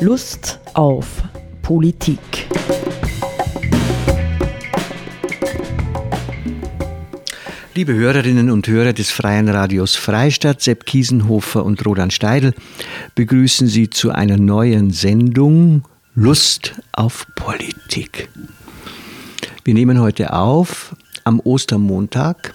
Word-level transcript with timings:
Lust 0.00 0.60
auf 0.74 1.24
Politik. 1.60 2.20
Liebe 7.74 7.94
Hörerinnen 7.94 8.50
und 8.50 8.68
Hörer 8.68 8.92
des 8.92 9.10
Freien 9.10 9.48
Radios 9.48 9.96
Freistadt, 9.96 10.62
Sepp 10.62 10.86
Kiesenhofer 10.86 11.64
und 11.64 11.84
Roland 11.84 12.12
Steidl 12.12 12.54
begrüßen 13.16 13.66
Sie 13.66 13.90
zu 13.90 14.12
einer 14.12 14.36
neuen 14.36 14.92
Sendung 14.92 15.82
Lust 16.14 16.74
auf 16.92 17.26
Politik. 17.34 18.28
Wir 19.64 19.74
nehmen 19.74 20.00
heute 20.00 20.32
auf 20.32 20.94
am 21.24 21.40
Ostermontag 21.40 22.54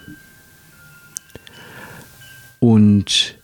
und 2.62 3.36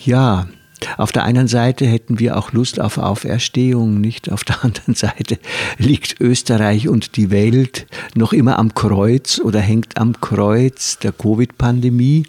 ja, 0.00 0.48
auf 0.96 1.12
der 1.12 1.24
einen 1.24 1.48
Seite 1.48 1.86
hätten 1.86 2.18
wir 2.18 2.36
auch 2.36 2.52
Lust 2.52 2.80
auf 2.80 2.98
Auferstehung, 2.98 4.00
nicht 4.00 4.30
auf 4.30 4.44
der 4.44 4.64
anderen 4.64 4.94
Seite 4.94 5.38
liegt 5.78 6.20
Österreich 6.20 6.88
und 6.88 7.16
die 7.16 7.30
Welt 7.30 7.86
noch 8.14 8.32
immer 8.32 8.58
am 8.58 8.74
Kreuz 8.74 9.38
oder 9.38 9.60
hängt 9.60 9.98
am 9.98 10.20
Kreuz 10.20 10.98
der 10.98 11.12
Covid-Pandemie. 11.12 12.24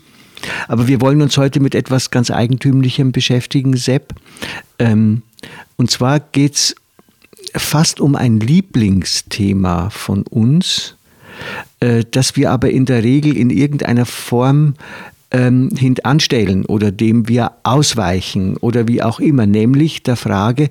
Aber 0.67 0.87
wir 0.87 1.01
wollen 1.01 1.21
uns 1.21 1.37
heute 1.37 1.59
mit 1.59 1.75
etwas 1.75 2.11
ganz 2.11 2.31
Eigentümlichem 2.31 3.11
beschäftigen, 3.11 3.75
Sepp. 3.75 4.13
Ähm, 4.77 5.23
und 5.75 5.91
zwar 5.91 6.19
geht 6.19 6.55
es 6.55 6.75
fast 7.55 7.99
um 7.99 8.15
ein 8.15 8.39
Lieblingsthema 8.39 9.89
von 9.89 10.23
uns, 10.23 10.95
äh, 11.79 12.05
das 12.09 12.35
wir 12.35 12.51
aber 12.51 12.69
in 12.69 12.85
der 12.85 13.03
Regel 13.03 13.35
in 13.35 13.49
irgendeiner 13.49 14.05
Form 14.05 14.75
ähm, 15.31 15.69
hintanstellen 15.75 16.65
oder 16.65 16.91
dem 16.91 17.27
wir 17.27 17.51
ausweichen 17.63 18.57
oder 18.57 18.87
wie 18.87 19.01
auch 19.03 19.19
immer, 19.19 19.45
nämlich 19.45 20.03
der 20.03 20.15
Frage, 20.15 20.69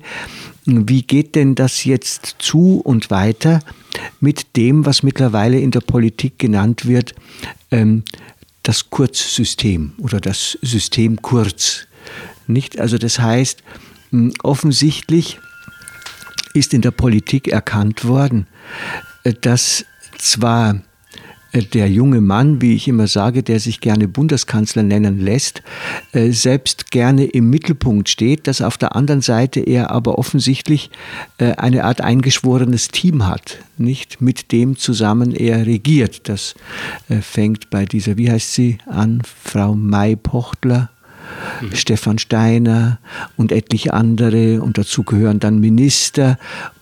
wie 0.65 1.01
geht 1.03 1.35
denn 1.35 1.55
das 1.55 1.85
jetzt 1.85 2.35
zu 2.39 2.81
und 2.83 3.09
weiter 3.09 3.61
mit 4.19 4.55
dem, 4.55 4.85
was 4.85 5.03
mittlerweile 5.03 5.59
in 5.59 5.71
der 5.71 5.81
Politik 5.81 6.37
genannt 6.37 6.85
wird, 6.85 7.15
ähm, 7.71 8.03
das 8.63 8.89
Kurzsystem 8.89 9.93
oder 9.97 10.19
das 10.19 10.57
System 10.61 11.21
Kurz. 11.21 11.87
Nicht? 12.47 12.79
Also 12.79 12.97
das 12.97 13.19
heißt, 13.19 13.63
offensichtlich 14.43 15.39
ist 16.53 16.73
in 16.73 16.81
der 16.81 16.91
Politik 16.91 17.47
erkannt 17.47 18.05
worden, 18.05 18.47
äh, 19.23 19.33
dass 19.33 19.85
zwar 20.17 20.81
der 21.53 21.89
junge 21.89 22.21
Mann, 22.21 22.61
wie 22.61 22.75
ich 22.75 22.87
immer 22.87 23.07
sage, 23.07 23.43
der 23.43 23.59
sich 23.59 23.81
gerne 23.81 24.07
Bundeskanzler 24.07 24.83
nennen 24.83 25.19
lässt, 25.19 25.63
äh, 26.11 26.31
selbst 26.31 26.91
gerne 26.91 27.25
im 27.25 27.49
Mittelpunkt 27.49 28.09
steht, 28.09 28.47
dass 28.47 28.61
auf 28.61 28.77
der 28.77 28.95
anderen 28.95 29.21
Seite 29.21 29.59
er 29.59 29.91
aber 29.91 30.17
offensichtlich 30.17 30.89
äh, 31.37 31.53
eine 31.53 31.85
Art 31.85 32.01
eingeschworenes 32.01 32.89
Team 32.89 33.27
hat, 33.27 33.57
nicht 33.77 34.21
mit 34.21 34.51
dem 34.51 34.77
zusammen 34.77 35.33
er 35.33 35.65
regiert. 35.65 36.27
Das 36.29 36.55
fängt 37.21 37.69
bei 37.69 37.85
dieser, 37.85 38.17
wie 38.17 38.29
heißt 38.29 38.53
sie 38.53 38.77
an, 38.85 39.21
Frau 39.23 39.73
May 39.73 40.15
Pochtler 40.15 40.89
mhm. 41.61 41.75
Stefan 41.75 42.19
Steiner 42.19 42.99
und 43.37 43.51
etliche 43.51 43.93
andere 43.93 44.61
und 44.61 44.77
dazu 44.77 45.03
gehören 45.03 45.39
dann 45.39 45.59
Minister 45.59 46.37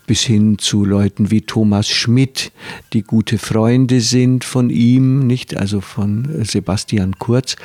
bis 0.08 0.22
hin 0.22 0.58
zu 0.58 0.84
Leuten 0.84 1.30
wie 1.30 1.42
Thomas 1.42 1.88
Schmidt, 1.88 2.50
die 2.94 3.02
gute 3.02 3.38
Freunde 3.38 4.00
sind 4.00 4.42
von 4.42 4.70
ihm, 4.70 5.26
nicht 5.26 5.56
also 5.56 5.80
von 5.82 6.44
Sebastian 6.44 7.18
Kurz. 7.18 7.56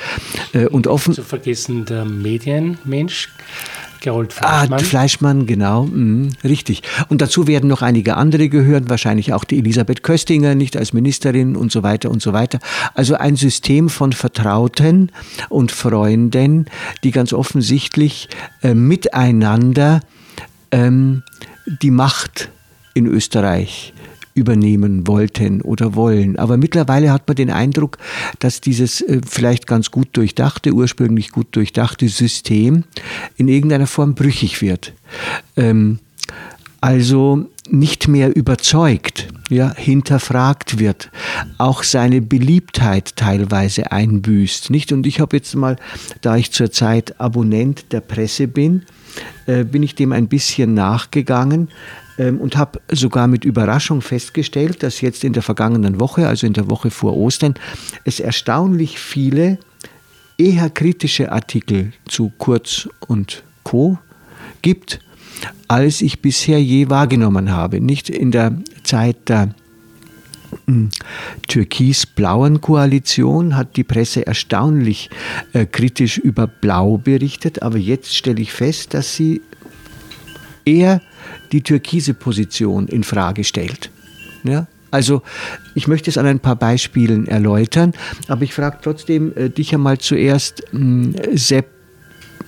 Äh, 0.53 0.67
und 0.67 0.87
offen 0.87 1.13
zu 1.13 1.23
vergessen 1.23 1.85
der 1.85 2.05
Medienmensch 2.05 3.29
Gerold 4.03 4.35
ah, 4.41 4.65
Fleischmann. 4.65 4.79
Ah, 4.79 4.83
Fleischmann, 4.83 5.45
genau, 5.47 5.83
mh, 5.85 6.33
richtig. 6.43 6.83
Und 7.07 7.21
dazu 7.21 7.47
werden 7.47 7.69
noch 7.69 7.81
einige 7.81 8.17
andere 8.17 8.49
gehören, 8.49 8.89
wahrscheinlich 8.89 9.33
auch 9.33 9.45
die 9.45 9.59
Elisabeth 9.59 10.03
Köstinger, 10.03 10.55
nicht 10.55 10.77
als 10.77 10.93
Ministerin 10.93 11.55
und 11.55 11.71
so 11.71 11.83
weiter 11.83 12.11
und 12.11 12.21
so 12.21 12.33
weiter. 12.33 12.59
Also 12.93 13.15
ein 13.15 13.37
System 13.37 13.89
von 13.89 14.11
Vertrauten 14.11 15.11
und 15.49 15.71
Freunden, 15.71 16.65
die 17.03 17.11
ganz 17.11 17.31
offensichtlich 17.31 18.27
äh, 18.61 18.73
miteinander 18.73 20.01
ähm, 20.71 21.23
die 21.65 21.91
Macht 21.91 22.49
in 22.93 23.07
Österreich 23.07 23.93
übernehmen 24.33 25.07
wollten 25.07 25.61
oder 25.61 25.95
wollen. 25.95 26.37
Aber 26.37 26.57
mittlerweile 26.57 27.11
hat 27.11 27.27
man 27.27 27.35
den 27.35 27.49
Eindruck, 27.49 27.97
dass 28.39 28.61
dieses 28.61 29.01
äh, 29.01 29.21
vielleicht 29.27 29.67
ganz 29.67 29.91
gut 29.91 30.09
durchdachte, 30.13 30.73
ursprünglich 30.73 31.31
gut 31.31 31.47
durchdachte 31.55 32.07
System 32.09 32.83
in 33.37 33.47
irgendeiner 33.47 33.87
Form 33.87 34.15
brüchig 34.15 34.61
wird. 34.61 34.93
Ähm, 35.57 35.99
also 36.81 37.47
nicht 37.69 38.09
mehr 38.09 38.35
überzeugt, 38.35 39.29
ja, 39.49 39.73
hinterfragt 39.73 40.79
wird, 40.79 41.11
auch 41.57 41.83
seine 41.83 42.21
Beliebtheit 42.21 43.15
teilweise 43.15 43.91
einbüßt, 43.91 44.69
nicht? 44.69 44.91
Und 44.91 45.07
ich 45.07 45.19
habe 45.19 45.37
jetzt 45.37 45.55
mal, 45.55 45.77
da 46.21 46.35
ich 46.35 46.51
zurzeit 46.51 47.19
Abonnent 47.21 47.91
der 47.93 48.01
Presse 48.01 48.47
bin, 48.47 48.83
äh, 49.45 49.63
bin 49.63 49.83
ich 49.83 49.95
dem 49.95 50.11
ein 50.11 50.27
bisschen 50.27 50.73
nachgegangen 50.73 51.69
ähm, 52.17 52.39
und 52.39 52.57
habe 52.57 52.81
sogar 52.91 53.27
mit 53.27 53.45
Überraschung 53.45 54.01
festgestellt, 54.01 54.83
dass 54.83 55.01
jetzt 55.01 55.23
in 55.23 55.33
der 55.33 55.43
vergangenen 55.43 55.99
Woche, 55.99 56.27
also 56.27 56.47
in 56.47 56.53
der 56.53 56.69
Woche 56.69 56.91
vor 56.91 57.15
Ostern, 57.17 57.55
es 58.05 58.19
erstaunlich 58.19 58.99
viele 58.99 59.57
eher 60.37 60.69
kritische 60.69 61.31
Artikel 61.31 61.93
zu 62.07 62.31
Kurz 62.37 62.89
und 63.07 63.43
Co 63.63 63.97
gibt, 64.61 64.99
als 65.67 66.01
ich 66.01 66.21
bisher 66.21 66.61
je 66.61 66.89
wahrgenommen 66.89 67.51
habe. 67.51 67.81
Nicht 67.81 68.09
in 68.09 68.31
der 68.31 68.57
Zeit 68.83 69.29
der 69.29 69.53
türkis-blauen 71.47 72.61
Koalition 72.61 73.55
hat 73.55 73.75
die 73.75 73.83
Presse 73.83 74.25
erstaunlich 74.25 75.09
äh, 75.53 75.65
kritisch 75.65 76.17
über 76.17 76.47
Blau 76.47 76.97
berichtet, 76.97 77.61
aber 77.61 77.77
jetzt 77.77 78.15
stelle 78.15 78.41
ich 78.41 78.53
fest, 78.53 78.93
dass 78.93 79.15
sie 79.15 79.41
eher 80.65 81.01
die 81.51 81.61
türkise 81.61 82.13
Position 82.13 82.87
in 82.87 83.03
Frage 83.03 83.43
stellt. 83.43 83.91
Ja? 84.43 84.67
Also 84.91 85.21
ich 85.75 85.87
möchte 85.87 86.09
es 86.09 86.17
an 86.17 86.27
ein 86.27 86.39
paar 86.39 86.55
Beispielen 86.55 87.27
erläutern, 87.27 87.93
aber 88.27 88.43
ich 88.43 88.53
frage 88.53 88.77
trotzdem 88.81 89.35
äh, 89.35 89.49
dich 89.49 89.73
einmal 89.73 89.97
zuerst, 89.97 90.63
mh, 90.71 90.79
hm, 90.79 91.15
Sepp, 91.37 91.67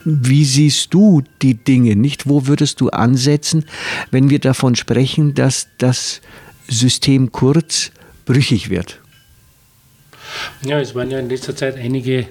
wie 0.06 0.46
siehst 0.46 0.94
du 0.94 1.24
die 1.42 1.56
Dinge? 1.56 1.96
Nicht, 1.96 2.30
wo 2.30 2.46
würdest 2.46 2.80
du 2.80 2.90
ansetzen, 2.90 3.66
wenn 4.12 4.30
wir 4.30 4.38
davon 4.38 4.76
sprechen, 4.76 5.34
dass 5.34 5.68
das 5.80 6.22
System 6.68 7.32
Kurz 7.32 7.92
brüchig 8.26 8.70
wird? 8.70 9.00
Ja, 10.64 10.80
es 10.80 10.96
waren 10.96 11.12
ja 11.12 11.20
in 11.20 11.30
letzter 11.30 11.56
Zeit 11.56 11.78
einige 11.78 12.28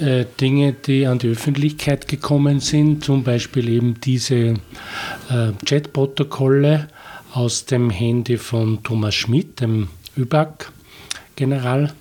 äh, 0.00 0.24
Dinge, 0.40 0.72
die 0.72 1.06
an 1.06 1.18
die 1.18 1.28
Öffentlichkeit 1.28 2.08
gekommen 2.08 2.60
sind, 2.60 3.04
zum 3.04 3.24
Beispiel 3.24 3.68
eben 3.68 4.00
diese 4.00 4.34
äh, 4.34 5.52
Chat-Protokolle 5.64 6.88
aus 7.32 7.64
dem 7.64 7.90
Handy 7.90 8.36
von 8.36 8.82
Thomas 8.82 9.14
Schmidt, 9.14 9.60
dem 9.60 9.88
ÖBAG-General, 10.16 11.92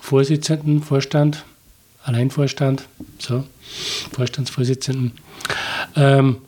Vorstand, 0.00 1.44
Alleinvorstand, 2.02 2.88
so, 3.18 3.44
Vorstandsvorsitzenden. 4.12 5.12
Ähm, 5.96 6.38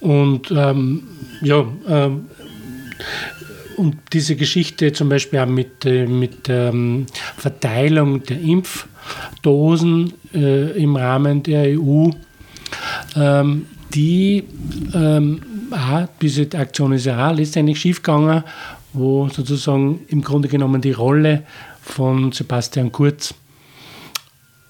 und 0.00 0.50
ähm, 0.50 1.06
ja, 1.42 1.66
ähm, 1.88 2.26
und 3.76 3.96
diese 4.12 4.36
Geschichte 4.36 4.92
zum 4.92 5.08
Beispiel 5.08 5.38
auch 5.38 5.46
mit, 5.46 5.84
äh, 5.84 6.06
mit 6.06 6.48
der 6.48 6.68
ähm, 6.68 7.06
Verteilung 7.36 8.22
der 8.22 8.40
Impfdosen 8.40 10.12
äh, 10.34 10.82
im 10.82 10.96
Rahmen 10.96 11.42
der 11.42 11.78
EU, 11.78 12.10
ähm, 13.16 13.66
die 13.94 14.44
ähm, 14.94 15.40
auch, 15.70 16.08
diese 16.20 16.48
Aktion 16.54 16.92
ist 16.92 17.06
ja 17.06 17.30
auch 17.30 17.34
letztendlich 17.34 17.80
schiefgegangen, 17.80 18.42
wo 18.92 19.28
sozusagen 19.28 20.00
im 20.08 20.22
Grunde 20.22 20.48
genommen 20.48 20.80
die 20.80 20.92
Rolle 20.92 21.44
von 21.82 22.32
Sebastian 22.32 22.92
Kurz 22.92 23.34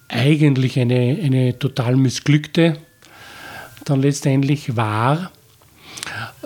eigentlich 0.08 0.78
eine, 0.78 1.18
eine 1.22 1.58
total 1.58 1.96
missglückte 1.96 2.76
dann 3.86 4.02
letztendlich 4.02 4.76
war 4.76 5.30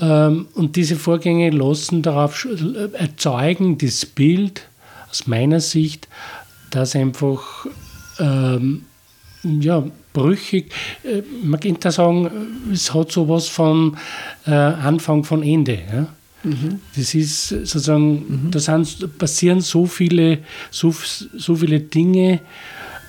und 0.00 0.76
diese 0.76 0.96
Vorgänge 0.96 1.50
lassen 1.50 2.02
darauf 2.02 2.46
erzeugen, 2.94 3.76
das 3.76 4.06
Bild 4.06 4.62
aus 5.10 5.26
meiner 5.26 5.60
Sicht, 5.60 6.08
dass 6.70 6.96
einfach 6.96 7.66
ähm, 8.18 8.82
ja, 9.42 9.84
brüchig, 10.12 10.72
äh, 11.04 11.22
man 11.42 11.60
könnte 11.60 11.90
sagen, 11.90 12.30
es 12.72 12.92
hat 12.94 13.12
sowas 13.12 13.48
von 13.48 13.96
äh, 14.46 14.50
Anfang 14.50 15.24
von 15.24 15.42
Ende. 15.42 15.78
Ja? 15.92 16.06
Mhm. 16.42 16.80
Das 16.96 17.14
ist 17.14 17.48
sozusagen, 17.48 18.12
mhm. 18.12 18.50
da 18.50 18.58
sind, 18.58 19.18
passieren 19.18 19.60
so 19.60 19.86
viele, 19.86 20.38
so, 20.70 20.94
so 21.36 21.56
viele 21.56 21.80
Dinge, 21.80 22.40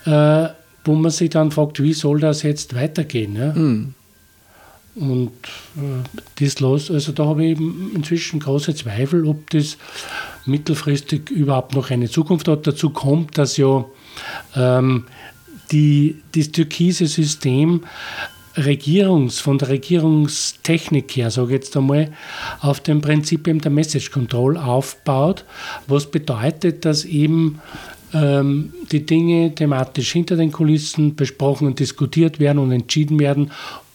äh, 0.05 0.47
wo 0.83 0.95
man 0.95 1.11
sich 1.11 1.29
dann 1.29 1.51
fragt, 1.51 1.81
wie 1.81 1.93
soll 1.93 2.19
das 2.19 2.43
jetzt 2.43 2.75
weitergehen? 2.75 3.35
Ja? 3.35 3.53
Mhm. 3.53 3.93
Und 4.95 5.31
äh, 5.77 6.43
das 6.43 6.59
los, 6.59 6.91
also 6.91 7.11
da 7.11 7.25
habe 7.25 7.45
ich 7.45 7.59
inzwischen 7.59 8.39
große 8.39 8.75
Zweifel, 8.75 9.25
ob 9.25 9.49
das 9.51 9.77
mittelfristig 10.45 11.29
überhaupt 11.29 11.75
noch 11.75 11.89
eine 11.91 12.09
Zukunft 12.09 12.47
hat. 12.47 12.67
Dazu 12.67 12.89
kommt, 12.89 13.37
dass 13.37 13.57
ja 13.57 13.85
ähm, 14.55 15.05
die, 15.71 16.17
das 16.33 16.51
türkise 16.51 17.07
System 17.07 17.85
Regierungs, 18.57 19.39
von 19.39 19.57
der 19.57 19.69
Regierungstechnik 19.69 21.15
her, 21.15 21.31
sage 21.31 21.47
ich 21.47 21.53
jetzt 21.53 21.77
einmal, 21.77 22.11
auf 22.59 22.81
dem 22.81 22.99
Prinzip 22.99 23.45
der 23.45 23.71
Message 23.71 24.11
Control 24.11 24.57
aufbaut, 24.57 25.45
was 25.87 26.11
bedeutet, 26.11 26.83
dass 26.83 27.05
eben 27.05 27.61
ähm, 28.13 28.73
die 28.91 29.05
Dinge 29.05 29.55
thematisch 29.55 30.11
hinter 30.11 30.35
den 30.35 30.51
Kulissen 30.51 31.15
besprochen 31.15 31.67
und 31.67 31.79
diskutiert 31.79 32.41
werden 32.41 32.59
und 32.59 32.73
entschieden 32.73 33.19
werden 33.19 33.51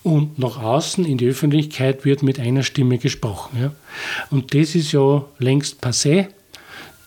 und 0.07 0.39
nach 0.39 0.63
außen 0.63 1.05
in 1.05 1.19
die 1.19 1.27
Öffentlichkeit 1.27 2.05
wird 2.05 2.23
mit 2.23 2.39
einer 2.39 2.63
Stimme 2.63 2.99
gesprochen. 2.99 3.59
Ja. 3.61 3.73
Und 4.31 4.55
das 4.55 4.77
ist 4.77 4.93
ja 4.93 5.25
längst 5.41 5.85
passé. 5.85 6.29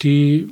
Die 0.02 0.50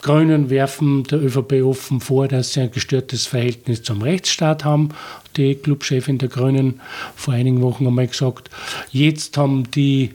Grünen 0.00 0.48
werfen 0.48 1.04
der 1.04 1.22
ÖVP 1.22 1.62
offen 1.62 2.00
vor, 2.00 2.26
dass 2.26 2.54
sie 2.54 2.62
ein 2.62 2.70
gestörtes 2.70 3.26
Verhältnis 3.26 3.82
zum 3.82 4.00
Rechtsstaat 4.00 4.64
haben. 4.64 4.90
Die 5.36 5.56
Clubchefin 5.56 6.16
der 6.16 6.30
Grünen 6.30 6.80
vor 7.16 7.34
einigen 7.34 7.60
Wochen 7.60 7.86
einmal 7.86 8.06
gesagt, 8.06 8.48
jetzt 8.90 9.36
haben 9.36 9.70
die 9.70 10.14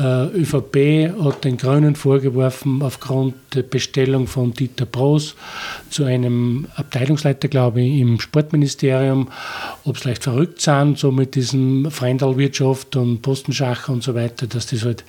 ÖVP 0.00 1.12
hat 1.22 1.44
den 1.44 1.58
Grünen 1.58 1.96
vorgeworfen, 1.96 2.80
aufgrund 2.80 3.34
der 3.54 3.62
Bestellung 3.62 4.26
von 4.26 4.54
Dieter 4.54 4.86
Broß 4.86 5.34
zu 5.90 6.04
einem 6.04 6.66
Abteilungsleiter, 6.76 7.48
glaube 7.48 7.82
ich, 7.82 8.00
im 8.00 8.18
Sportministerium, 8.18 9.28
ob 9.84 9.96
es 9.96 10.04
leicht 10.04 10.22
verrückt 10.22 10.62
sind, 10.62 10.98
so 10.98 11.12
mit 11.12 11.34
diesem 11.34 11.90
Freundalwirtschaft 11.90 12.96
und 12.96 13.20
Postenschacher 13.20 13.92
und 13.92 14.02
so 14.02 14.14
weiter, 14.14 14.46
dass 14.46 14.66
das 14.66 14.82
halt 14.82 15.04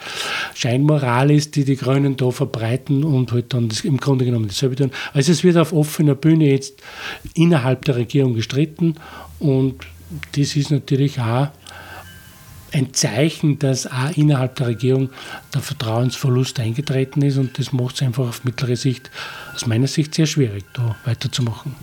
Scheinmoral 0.54 1.32
ist, 1.32 1.56
die 1.56 1.64
die 1.64 1.78
Grünen 1.78 2.18
da 2.18 2.32
verbreiten 2.32 3.06
und 3.06 3.32
halt 3.32 3.54
dann 3.54 3.70
das, 3.70 3.86
im 3.86 3.98
Grunde 3.98 4.26
genommen 4.26 4.50
dasselbe 4.50 4.76
tun. 4.76 4.92
Also 5.14 5.32
es 5.32 5.46
wird 5.46 5.56
auf 5.56 5.72
offener 5.72 6.16
Bühne 6.16 6.50
jetzt 6.50 6.82
innerhalb 7.36 7.86
der 7.86 7.96
Regierung 7.96 8.34
gestritten 8.34 8.96
und 9.40 9.76
das 10.36 10.56
ist 10.58 10.72
natürlich 10.72 11.20
auch 11.20 11.48
ein 12.74 12.94
Zeichen, 12.94 13.60
dass 13.60 13.88
auch 13.88 14.16
innerhalb 14.16 14.56
der 14.56 14.68
Regierung 14.68 15.10
der 15.54 15.62
Vertrauensverlust 15.62 16.60
eingetreten 16.60 17.22
ist 17.22 17.38
und 17.38 17.58
das 17.60 17.72
macht 17.72 17.96
es 17.96 18.02
einfach 18.02 18.28
auf 18.28 18.44
mittlere 18.44 18.76
Sicht, 18.76 19.12
aus 19.54 19.66
meiner 19.66 19.88
Sicht, 19.88 20.16
sehr 20.16 20.26
schwierig, 20.26 20.66
da 20.74 20.96
weiterzumachen. 21.06 21.76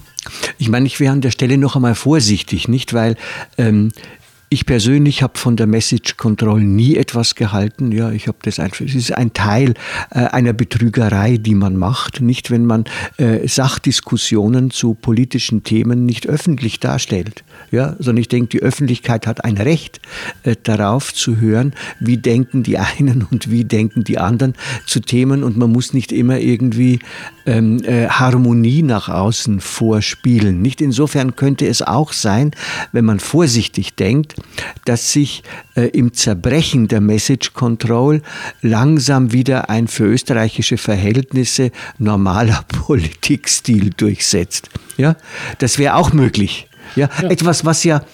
Ich 0.58 0.68
meine, 0.68 0.86
ich 0.86 1.00
wäre 1.00 1.12
an 1.12 1.22
der 1.22 1.30
Stelle 1.30 1.56
noch 1.56 1.76
einmal 1.76 1.94
vorsichtig, 1.94 2.68
nicht? 2.68 2.92
Weil 2.92 3.16
ähm, 3.56 3.92
ich 4.52 4.66
persönlich 4.66 5.22
habe 5.22 5.38
von 5.38 5.54
der 5.54 5.68
Message 5.68 6.16
Control 6.16 6.60
nie 6.60 6.96
etwas 6.96 7.36
gehalten. 7.36 7.92
Ja, 7.92 8.10
ich 8.10 8.26
habe 8.26 8.38
das 8.42 8.58
einfach. 8.58 8.84
Es 8.84 8.96
ist 8.96 9.16
ein 9.16 9.32
Teil 9.32 9.74
äh, 10.10 10.24
einer 10.24 10.52
Betrügerei, 10.52 11.36
die 11.36 11.54
man 11.54 11.76
macht. 11.76 12.20
Nicht, 12.20 12.50
wenn 12.50 12.66
man 12.66 12.84
äh, 13.16 13.46
Sachdiskussionen 13.46 14.72
zu 14.72 14.94
politischen 14.94 15.62
Themen 15.62 16.04
nicht 16.04 16.26
öffentlich 16.26 16.80
darstellt. 16.80 17.44
Ja, 17.70 17.94
sondern 18.00 18.22
ich 18.22 18.28
denke, 18.28 18.48
die 18.48 18.60
Öffentlichkeit 18.60 19.28
hat 19.28 19.44
ein 19.44 19.56
Recht 19.56 20.00
äh, 20.42 20.56
darauf 20.60 21.14
zu 21.14 21.36
hören, 21.36 21.72
wie 22.00 22.16
denken 22.16 22.64
die 22.64 22.76
einen 22.76 23.24
und 23.30 23.52
wie 23.52 23.64
denken 23.64 24.02
die 24.02 24.18
anderen 24.18 24.54
zu 24.84 24.98
Themen. 24.98 25.44
Und 25.44 25.58
man 25.58 25.70
muss 25.70 25.94
nicht 25.94 26.10
immer 26.10 26.40
irgendwie 26.40 26.98
ähm, 27.46 27.84
äh, 27.84 28.08
Harmonie 28.08 28.82
nach 28.82 29.08
außen 29.08 29.60
vorspielen. 29.60 30.60
Nicht 30.60 30.80
insofern 30.80 31.36
könnte 31.36 31.68
es 31.68 31.82
auch 31.82 32.12
sein, 32.12 32.50
wenn 32.90 33.04
man 33.04 33.20
vorsichtig 33.20 33.94
denkt, 33.94 34.39
dass 34.84 35.12
sich 35.12 35.42
äh, 35.74 35.88
im 35.88 36.12
Zerbrechen 36.12 36.88
der 36.88 37.00
Message 37.00 37.52
Control 37.52 38.22
langsam 38.62 39.32
wieder 39.32 39.70
ein 39.70 39.88
für 39.88 40.04
österreichische 40.04 40.78
Verhältnisse 40.78 41.70
normaler 41.98 42.64
Politikstil 42.68 43.90
durchsetzt. 43.90 44.70
Ja, 44.96 45.16
das 45.58 45.78
wäre 45.78 45.96
auch 45.96 46.12
möglich. 46.12 46.68
Ja, 46.96 47.08
ja, 47.22 47.30
etwas, 47.30 47.64
was 47.64 47.84
ja, 47.84 48.04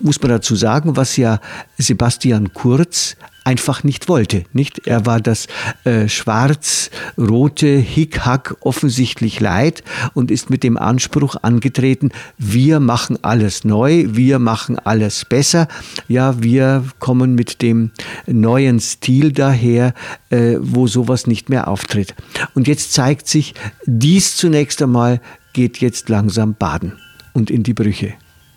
muss 0.00 0.20
man 0.20 0.30
dazu 0.30 0.56
sagen, 0.56 0.96
was 0.96 1.16
ja 1.16 1.40
Sebastian 1.78 2.54
Kurz 2.54 3.16
einfach 3.44 3.84
nicht 3.84 4.08
wollte. 4.08 4.44
Nicht? 4.52 4.86
Er 4.86 5.06
war 5.06 5.20
das 5.20 5.46
äh, 5.84 6.08
schwarz-rote 6.08 7.76
Hickhack 7.76 8.56
offensichtlich 8.60 9.38
leid 9.40 9.84
und 10.14 10.30
ist 10.30 10.50
mit 10.50 10.62
dem 10.62 10.78
Anspruch 10.78 11.36
angetreten, 11.42 12.10
wir 12.38 12.80
machen 12.80 13.18
alles 13.22 13.64
neu, 13.64 14.06
wir 14.08 14.38
machen 14.38 14.78
alles 14.78 15.26
besser. 15.26 15.68
Ja, 16.08 16.42
wir 16.42 16.84
kommen 16.98 17.34
mit 17.34 17.62
dem 17.62 17.90
neuen 18.26 18.80
Stil 18.80 19.32
daher, 19.32 19.94
äh, 20.30 20.56
wo 20.60 20.86
sowas 20.86 21.26
nicht 21.26 21.50
mehr 21.50 21.68
auftritt. 21.68 22.14
Und 22.54 22.66
jetzt 22.66 22.92
zeigt 22.92 23.28
sich, 23.28 23.54
dies 23.84 24.36
zunächst 24.36 24.82
einmal 24.82 25.20
geht 25.52 25.78
jetzt 25.78 26.08
langsam 26.08 26.54
baden 26.54 26.94
und 27.34 27.50
in 27.50 27.62
die 27.62 27.74
Brüche. 27.74 28.14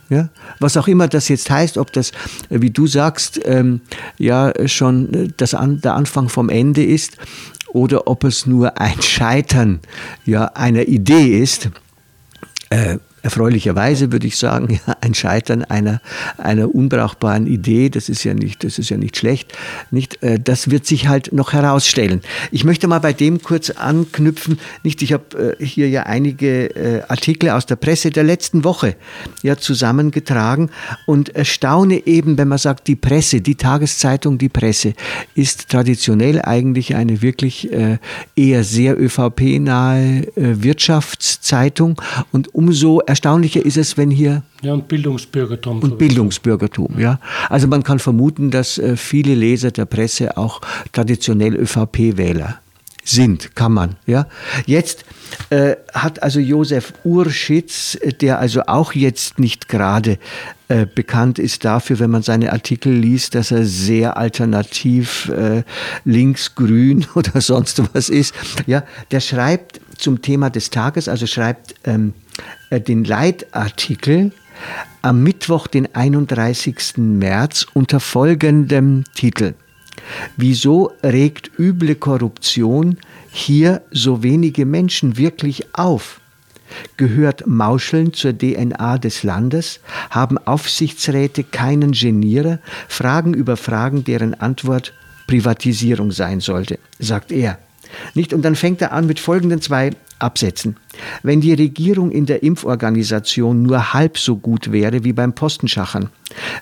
Ja? 0.09 0.30
Was 0.59 0.77
auch 0.77 0.88
immer 0.88 1.07
das 1.07 1.27
jetzt 1.27 1.50
heißt, 1.50 1.77
ob 1.77 1.92
das, 1.94 2.12
wie 2.50 2.69
du 2.69 2.88
sagst, 2.88 3.39
ähm, 3.45 3.81
ja 4.18 4.54
schon 4.68 5.33
das 5.38 5.54
an, 5.54 5.81
der 5.81 5.95
Anfang 5.95 6.30
vom 6.30 6.50
Ende 6.50 6.83
ist 6.83 7.18
oder 7.74 8.07
ob 8.07 8.24
es 8.24 8.45
nur 8.45 8.80
ein 8.80 9.01
Scheitern 9.01 9.80
ja, 10.25 10.45
einer 10.45 10.88
Idee 10.88 11.39
ist, 11.39 11.69
äh, 12.69 12.98
erfreulicherweise 13.27 14.13
würde 14.13 14.25
ich 14.25 14.38
sagen, 14.38 14.79
ein 15.01 15.13
Scheitern 15.13 15.65
einer, 15.65 16.00
einer 16.38 16.74
unbrauchbaren 16.74 17.45
Idee, 17.45 17.89
das 17.89 18.07
ist 18.07 18.24
ja 18.24 18.33
nicht, 18.33 18.63
das 18.63 18.79
ist 18.79 18.89
ja 18.89 18.95
nicht 18.95 19.18
schlecht, 19.18 19.51
nicht, 19.91 20.24
äh, 20.24 20.39
das 20.39 20.71
wird 20.71 20.85
sich 20.85 21.09
halt 21.09 21.33
noch 21.33 21.51
herausstellen. 21.51 22.21
Ich 22.51 22.63
möchte 22.63 22.88
mal 22.88 23.00
bei 23.00 23.12
dem 23.12 23.41
kurz 23.41 23.69
anknüpfen, 23.69 24.59
nicht, 24.83 25.01
ich 25.01 25.12
habe 25.12 25.57
äh, 25.59 25.65
hier 25.65 25.89
ja 25.89 26.03
einige 26.03 26.74
äh, 26.74 27.01
Artikel 27.09 27.50
aus 27.50 27.65
der 27.65 27.75
Presse 27.75 28.12
der 28.12 28.24
letzten 28.24 28.63
Woche 28.63 28.95
ja 29.44 29.57
zusammengetragen 29.57 30.69
und 31.06 31.35
erstaune 31.35 32.07
eben, 32.07 32.38
wenn 32.38 32.47
man 32.47 32.59
sagt, 32.59 32.88
die 32.88 32.95
Presse, 32.95 33.41
die 33.41 33.56
Tageszeitung, 33.56 34.38
die 34.38 34.47
Presse 34.47 34.94
ist 35.35 35.68
traditionell 35.68 36.41
eigentlich 36.41 36.95
eine 36.95 37.21
wirklich 37.21 37.69
eher 38.35 38.63
sehr 38.63 39.00
ÖVP-nahe 39.00 40.27
Wirtschaftszeitung 40.35 42.01
und 42.31 42.53
umso 42.53 43.00
erstaunlicher 43.00 43.17
ist 43.25 43.78
es, 43.78 43.98
wenn 43.98 44.12
hier. 44.12 44.44
Ja, 44.62 44.74
und 44.74 44.88
Bildungsbürgertum. 44.88 45.80
Und 45.80 45.98
Bildungsbürgertum, 45.98 47.00
ja. 47.00 47.20
Also 47.50 47.68
man 47.68 47.84
kann 47.84 48.00
vermuten, 48.00 48.51
dass 48.51 48.77
äh, 48.77 48.98
viele 48.98 49.36
Leser 49.36 49.72
der 49.72 49.86
Presse 49.86 50.38
auch 50.38 50.62
traditionell 50.91 51.56
ÖVP-Wähler 51.56 52.60
sind, 53.03 53.56
kann 53.56 53.74
man. 53.74 53.96
Ja. 54.06 54.27
Jetzt 54.65 55.06
äh, 55.50 55.75
hat 55.94 56.22
also 56.24 56.39
Josef 56.39 56.94
Urschitz, 57.03 57.98
der 58.22 58.39
also 58.39 58.63
auch 58.68 58.94
jetzt 58.94 59.39
nicht 59.39 59.68
gerade 59.70 60.20
äh, 60.68 60.86
bekannt 60.86 61.39
ist 61.39 61.63
dafür, 61.63 62.00
wenn 62.00 62.12
man 62.12 62.24
seine 62.24 62.51
Artikel 62.51 62.91
liest, 62.94 63.36
dass 63.36 63.51
er 63.51 63.65
sehr 63.65 64.18
alternativ 64.18 65.30
äh, 65.30 65.63
linksgrün 66.03 67.06
oder 67.15 67.39
sonst 67.41 67.82
was 67.94 68.10
ist. 68.10 68.34
Ja, 68.65 68.84
der 69.12 69.22
schreibt 69.22 69.80
zum 69.98 70.22
Thema 70.22 70.50
des 70.50 70.70
Tages, 70.70 71.08
also 71.08 71.25
schreibt 71.25 71.75
ähm, 71.86 72.13
äh, 72.13 72.26
den 72.72 73.03
Leitartikel 73.03 74.32
am 75.01 75.24
Mittwoch, 75.24 75.67
den 75.67 75.94
31. 75.94 76.98
März, 76.98 77.65
unter 77.74 78.00
folgendem 78.00 79.03
Titel. 79.15 79.53
Wieso 80.36 80.91
regt 81.03 81.51
üble 81.58 81.96
Korruption 81.96 82.98
hier 83.32 83.82
so 83.91 84.24
wenige 84.24 84.65
Menschen 84.65 85.17
wirklich 85.17 85.75
auf? 85.75 86.22
Gehört 86.98 87.48
Mauscheln 87.48 88.13
zur 88.13 88.38
DNA 88.38 88.98
des 88.98 89.24
Landes? 89.24 89.79
Haben 90.10 90.38
Aufsichtsräte 90.38 91.44
keinen 91.44 91.94
Genierer? 91.94 92.60
Fragen 92.88 93.34
über 93.34 93.58
Fragen, 93.58 94.03
deren 94.03 94.34
Antwort 94.34 94.94
Privatisierung 95.27 96.12
sein 96.12 96.39
sollte, 96.39 96.79
sagt 97.00 97.32
er. 97.32 97.60
Nicht? 98.15 98.34
Und 98.34 98.41
dann 98.44 98.56
fängt 98.56 98.82
er 98.82 98.91
an 98.91 99.08
mit 99.08 99.20
folgenden 99.20 99.62
zwei 99.62 99.91
Absätzen. 100.20 100.77
Wenn 101.24 101.42
die 101.42 101.54
Regierung 101.54 102.12
in 102.12 102.25
der 102.25 102.44
Impforganisation 102.44 103.63
nur 103.63 103.94
halb 103.94 104.18
so 104.18 104.38
gut 104.38 104.72
wäre 104.72 105.04
wie 105.04 105.13
beim 105.13 105.34
Postenschachern, 105.34 106.10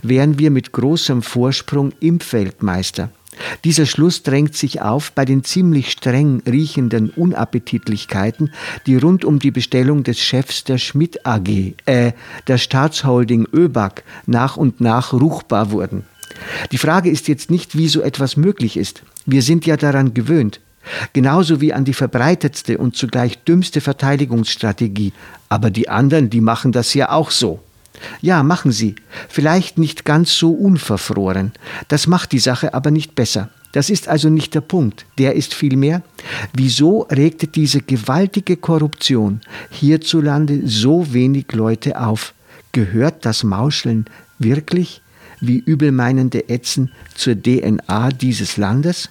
wären 0.01 0.39
wir 0.39 0.51
mit 0.51 0.72
großem 0.72 1.22
Vorsprung 1.22 1.92
Impfweltmeister. 2.00 3.10
Dieser 3.63 3.86
Schluss 3.86 4.24
drängt 4.24 4.56
sich 4.56 4.82
auf 4.82 5.12
bei 5.12 5.25
den 5.25 5.44
ziemlich 5.44 5.92
streng 5.92 6.42
riechenden 6.48 7.10
Unappetitlichkeiten, 7.10 8.51
die 8.86 8.96
rund 8.96 9.25
um 9.25 9.39
die 9.39 9.51
Bestellung 9.51 10.04
des 10.04 10.20
Chefs 10.20 10.63
der 10.63 10.77
Schmidt 10.77 11.25
AG, 11.25 11.74
äh, 11.86 12.13
der 12.48 12.58
Staatsholding 12.58 13.48
ÖBAG, 13.51 14.04
nach 14.25 14.58
und 14.58 14.82
nach 14.82 15.13
ruchbar 15.13 15.72
wurden. 15.72 16.06
Die 16.72 16.77
Frage 16.77 17.10
ist 17.10 17.27
jetzt 17.27 17.51
nicht, 17.51 17.77
wie 17.77 17.88
so 17.88 18.01
etwas 18.01 18.38
möglich 18.38 18.77
ist. 18.77 19.04
Wir 19.25 19.42
sind 19.42 19.65
ja 19.65 19.77
daran 19.77 20.13
gewöhnt. 20.13 20.60
Genauso 21.13 21.62
wie 21.62 21.74
an 21.74 21.86
die 21.86 21.94
verbreitetste 21.94 22.77
und 22.77 22.96
zugleich 22.96 23.39
dümmste 23.39 23.82
Verteidigungsstrategie. 23.82 25.13
Aber 25.50 25.70
die 25.70 25.89
anderen, 25.89 26.30
die 26.30 26.42
machen 26.42 26.72
das 26.72 26.94
ja 26.94 27.12
auch 27.12 27.32
so. 27.32 27.62
Ja, 28.22 28.44
machen 28.44 28.72
Sie. 28.72 28.96
Vielleicht 29.30 29.77
nicht 29.77 30.06
ganz 30.06 30.34
so 30.34 30.51
unverfroren. 30.51 31.54
Das 31.88 32.08
macht 32.08 32.32
die 32.32 32.39
Sache 32.39 32.74
aber 32.74 32.92
nicht 32.92 33.15
besser. 33.15 33.50
Das 33.72 33.89
ist 33.89 34.08
also 34.08 34.30
nicht 34.30 34.56
der 34.56 34.62
Punkt. 34.62 35.06
Der 35.18 35.36
ist 35.36 35.54
vielmehr, 35.54 36.01
wieso 36.54 37.01
regte 37.12 37.48
diese 37.48 37.82
gewaltige 37.82 38.56
Korruption 38.56 39.42
hierzulande 39.70 40.62
so 40.65 41.13
wenig 41.13 41.51
Leute 41.51 42.00
auf? 42.00 42.34
Gehört 42.72 43.25
das 43.25 43.44
Mauscheln 43.44 44.06
wirklich, 44.39 45.01
wie 45.42 45.60
übelmeinende 45.60 46.48
Ätzen, 46.48 46.92
zur 47.15 47.36
DNA 47.36 48.12
dieses 48.12 48.56
Landes? 48.56 49.10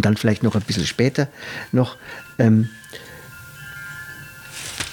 Und 0.00 0.06
dann 0.06 0.16
vielleicht 0.16 0.42
noch 0.42 0.54
ein 0.54 0.62
bisschen 0.62 0.86
später 0.86 1.28
noch, 1.72 1.98
ähm, 2.38 2.70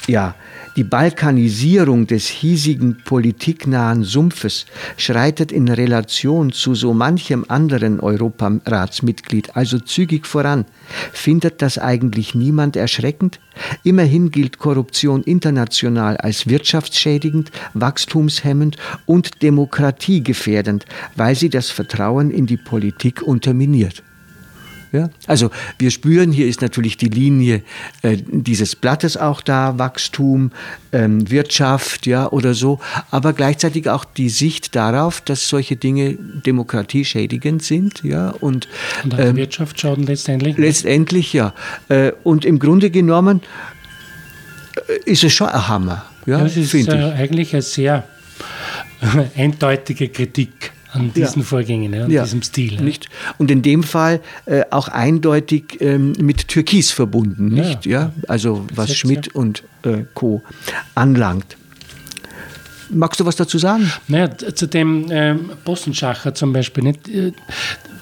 ja, 0.06 0.36
die 0.76 0.84
Balkanisierung 0.84 2.08
des 2.08 2.28
hiesigen 2.28 2.98
politiknahen 3.06 4.04
Sumpfes 4.04 4.66
schreitet 4.98 5.54
in 5.54 5.70
Relation 5.70 6.52
zu 6.52 6.76
so 6.76 6.94
manchem 6.94 7.46
anderen 7.48 8.02
Europaratsmitglied 8.02 9.56
also 9.56 9.80
zügig 9.80 10.28
voran. 10.28 10.66
Findet 11.14 11.62
das 11.62 11.78
eigentlich 11.78 12.36
niemand 12.36 12.76
erschreckend? 12.76 13.40
Immerhin 13.86 14.30
gilt 14.30 14.60
Korruption 14.60 15.24
international 15.24 16.18
als 16.18 16.48
wirtschaftsschädigend, 16.48 17.50
wachstumshemmend 17.74 18.76
und 19.06 19.42
demokratiegefährdend, 19.42 20.86
weil 21.16 21.36
sie 21.36 21.50
das 21.50 21.70
Vertrauen 21.70 22.30
in 22.30 22.46
die 22.46 22.58
Politik 22.58 23.22
unterminiert. 23.22 24.04
Ja? 24.92 25.10
Also 25.26 25.50
wir 25.80 25.92
spüren, 25.92 26.32
hier 26.32 26.48
ist 26.48 26.62
natürlich 26.62 26.98
die 26.98 27.10
Linie 27.10 27.64
äh, 28.02 28.18
dieses 28.18 28.76
Blattes 28.76 29.18
auch 29.18 29.42
da, 29.42 29.78
Wachstum, 29.78 30.52
ähm, 30.92 31.30
Wirtschaft 31.30 32.06
ja, 32.08 32.30
oder 32.32 32.54
so, 32.54 32.80
aber 33.12 33.34
gleichzeitig 33.34 33.90
auch 33.90 34.06
die 34.06 34.30
Sicht 34.30 34.76
darauf, 34.76 35.22
dass 35.22 35.48
solche 35.50 35.76
Dinge 35.76 36.16
demokratieschädigend 36.18 37.64
sind. 37.64 38.04
Ja, 38.04 38.30
und, 38.40 38.68
und 39.04 39.20
ähm, 39.20 39.36
Wirtschaft 39.36 39.80
schaden 39.80 40.06
letztendlich? 40.06 40.58
Letztendlich, 40.58 41.34
ja. 41.34 41.54
Äh, 41.90 42.12
und 42.24 42.46
im 42.46 42.60
Grunde 42.60 42.90
genommen 42.90 43.42
äh, 44.88 45.12
ist 45.12 45.24
es 45.24 45.34
schon 45.34 45.48
ein 45.48 45.68
Hammer. 45.68 46.06
Ja, 46.26 46.40
das 46.40 46.58
ist 46.58 46.74
äh, 46.74 46.92
eigentlich 46.92 47.54
eine 47.54 47.62
sehr 47.62 48.04
eindeutige 49.36 50.10
Kritik 50.10 50.72
an 50.98 51.14
diesen 51.14 51.40
ja. 51.40 51.46
Vorgängen, 51.46 51.94
ja, 51.94 52.06
an 52.06 52.12
ja. 52.12 52.24
diesem 52.24 52.42
Stil. 52.42 52.82
Nicht? 52.82 53.10
Und 53.38 53.52
in 53.52 53.62
dem 53.62 53.84
Fall 53.84 54.22
äh, 54.46 54.64
auch 54.72 54.88
eindeutig 54.88 55.78
ähm, 55.80 56.14
mit 56.20 56.48
Türkis 56.48 56.92
verbunden, 56.92 57.50
nicht? 57.50 57.86
Ja. 57.86 58.12
Also 58.28 58.66
was 58.74 58.88
Selbst, 58.88 59.00
Schmidt 59.00 59.36
und 59.36 59.64
äh, 59.84 60.04
Co. 60.14 60.42
anlangt. 60.96 61.58
Magst 62.90 63.20
du 63.20 63.26
was 63.26 63.36
dazu 63.36 63.58
sagen? 63.58 63.92
Naja, 64.08 64.38
zu 64.38 64.68
dem 64.68 65.08
ähm, 65.10 65.52
Bostenschacher 65.66 66.34
zum 66.34 66.54
Beispiel. 66.54 66.84
Nicht? 66.84 67.10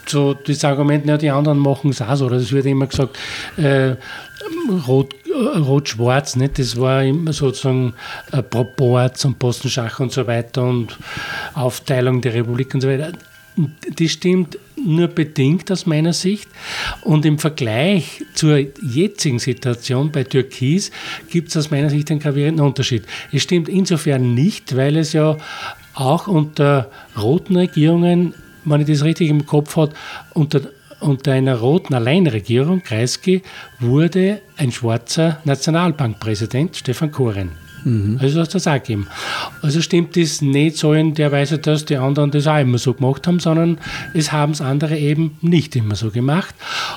So 0.07 0.33
das 0.33 0.63
Argument, 0.63 1.05
ja, 1.05 1.17
die 1.17 1.29
anderen 1.29 1.59
machen 1.59 1.91
es 1.91 2.01
auch 2.01 2.15
so. 2.15 2.29
Das 2.29 2.51
wird 2.51 2.65
immer 2.65 2.88
gesagt, 2.88 3.17
äh, 3.57 3.95
rot, 4.88 5.13
äh, 5.25 5.57
rot-schwarz, 5.57 6.38
das 6.53 6.79
war 6.79 7.03
immer 7.03 7.33
sozusagen 7.33 7.93
äh, 8.31 8.41
Proports 8.41 9.25
und 9.25 9.39
Postenschach 9.39 10.00
und 10.00 10.12
so 10.12 10.27
weiter 10.27 10.63
und 10.63 10.97
Aufteilung 11.53 12.21
der 12.21 12.33
Republik 12.33 12.74
und 12.74 12.81
so 12.81 12.88
weiter. 12.88 13.13
Das 13.97 14.12
stimmt 14.12 14.57
nur 14.75 15.07
bedingt 15.07 15.71
aus 15.71 15.85
meiner 15.85 16.13
Sicht. 16.13 16.50
Und 17.01 17.25
im 17.25 17.39
Vergleich 17.39 18.24
zur 18.33 18.57
jetzigen 18.57 19.39
Situation 19.39 20.12
bei 20.12 20.25
Türkis 20.25 20.91
gibt 21.29 21.50
es 21.50 21.57
aus 21.57 21.71
meiner 21.71 21.89
Sicht 21.89 22.12
einen 22.12 22.19
gravierenden 22.19 22.65
Unterschied. 22.65 23.03
Es 23.31 23.43
stimmt 23.43 23.69
insofern 23.69 24.33
nicht, 24.33 24.75
weil 24.75 24.97
es 24.97 25.13
ja 25.13 25.38
auch 25.93 26.27
unter 26.27 26.91
roten 27.17 27.55
Regierungen, 27.55 28.33
wenn 28.65 28.81
ich 28.81 28.88
das 28.88 29.03
richtig 29.03 29.29
im 29.29 29.45
Kopf 29.45 29.75
habe, 29.77 29.93
unter 30.34 30.62
unter 31.00 31.34
einer 31.34 31.55
roten 31.55 31.93
Alleinregierung, 31.93 32.81
Kreisky, 32.81 33.41
wurde 33.79 34.41
ein 34.57 34.72
schwarzer 34.72 35.39
Nationalbankpräsident, 35.43 36.77
Stefan 36.77 37.12
Koren. 37.12 37.51
Mhm. 37.84 38.17
Also 38.19 38.39
hast 38.39 38.53
du 38.53 38.55
das 38.55 38.67
auch 38.67 38.74
gegeben. 38.74 39.07
Also 39.62 39.81
stimmt 39.81 40.17
das 40.17 40.41
nicht 40.41 40.77
so 40.77 40.93
in 40.93 41.13
der 41.13 41.31
Weise, 41.31 41.60
dass 41.60 41.86
die 41.86 41.98
anderen 41.98 42.31
das 42.31 42.48
auch 42.48 42.60
immer 42.60 42.77
so 42.77 42.93
gemacht 42.93 43.27
haben, 43.27 43.39
sondern 43.39 43.77
es 44.13 44.31
haben 44.31 44.53
es 44.53 44.62
andere 44.62 44.98
eben 44.98 45.38
nicht 45.41 45.75
immer 45.75 45.95
so 45.95 46.10
gemacht. 46.10 46.55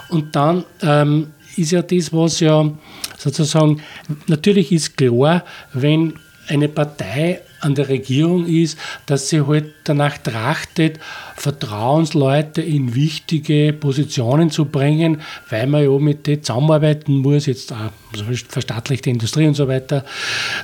Und 0.08 0.34
dann 0.34 0.64
ähm, 0.82 1.28
ist 1.56 1.72
ja 1.72 1.82
das, 1.82 2.12
was 2.12 2.40
ja 2.40 2.70
sozusagen, 3.18 3.82
natürlich 4.26 4.72
ist 4.72 4.96
klar, 4.96 5.44
wenn 5.75 6.14
eine 6.49 6.69
Partei 6.69 7.40
an 7.61 7.75
der 7.75 7.88
Regierung 7.88 8.47
ist, 8.47 8.78
dass 9.07 9.28
sie 9.28 9.47
halt 9.47 9.67
danach 9.85 10.19
trachtet, 10.19 10.99
Vertrauensleute 11.37 12.62
in 12.62 12.95
wichtige 12.95 13.73
Positionen 13.73 14.50
zu 14.50 14.67
bringen, 14.67 15.21
weil 15.50 15.67
man 15.67 15.83
ja 15.83 15.90
mit 15.99 16.26
denen 16.26 16.43
zusammenarbeiten 16.43 17.17
muss, 17.17 17.47
jetzt 17.47 17.73
auch 17.73 17.90
verstaatlichte 18.49 19.11
Industrie 19.11 19.47
und 19.47 19.55
so 19.55 19.67
weiter, 19.67 20.05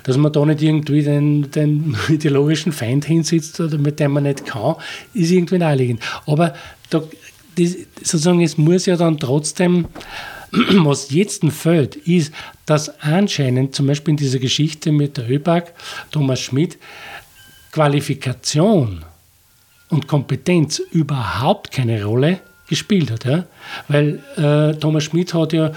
dass 0.04 0.16
man 0.16 0.32
da 0.32 0.44
nicht 0.44 0.62
irgendwie 0.62 1.02
den, 1.02 1.50
den 1.50 1.96
ideologischen 2.08 2.72
Feind 2.72 3.04
hinsitzt 3.04 3.60
oder 3.60 3.78
mit 3.78 3.98
dem 3.98 4.12
man 4.12 4.24
nicht 4.24 4.46
kann, 4.46 4.76
ist 5.14 5.30
irgendwie 5.30 5.58
naheliegend. 5.58 6.00
Aber 6.26 6.54
da, 6.90 7.02
das, 7.56 7.76
sozusagen, 8.02 8.40
es 8.40 8.56
muss 8.56 8.86
ja 8.86 8.96
dann 8.96 9.18
trotzdem 9.18 9.86
was 10.84 11.10
jetzt 11.10 11.44
fällt, 11.50 11.96
ist, 11.96 12.32
dass 12.66 13.00
anscheinend 13.00 13.74
zum 13.74 13.86
Beispiel 13.86 14.12
in 14.12 14.16
dieser 14.16 14.38
Geschichte 14.38 14.92
mit 14.92 15.16
der 15.16 15.28
ÖBAG, 15.28 15.72
Thomas 16.10 16.40
Schmidt, 16.40 16.78
Qualifikation 17.72 19.04
und 19.88 20.06
Kompetenz 20.06 20.80
überhaupt 20.92 21.72
keine 21.72 22.04
Rolle 22.04 22.40
gespielt 22.68 23.10
hat. 23.10 23.24
Ja? 23.24 23.46
Weil 23.88 24.22
äh, 24.36 24.78
Thomas 24.78 25.04
Schmidt 25.04 25.34
hat 25.34 25.52
ja 25.52 25.72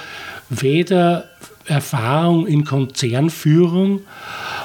weder 0.49 1.27
Erfahrung 1.65 2.47
in 2.47 2.63
Konzernführung 2.63 4.01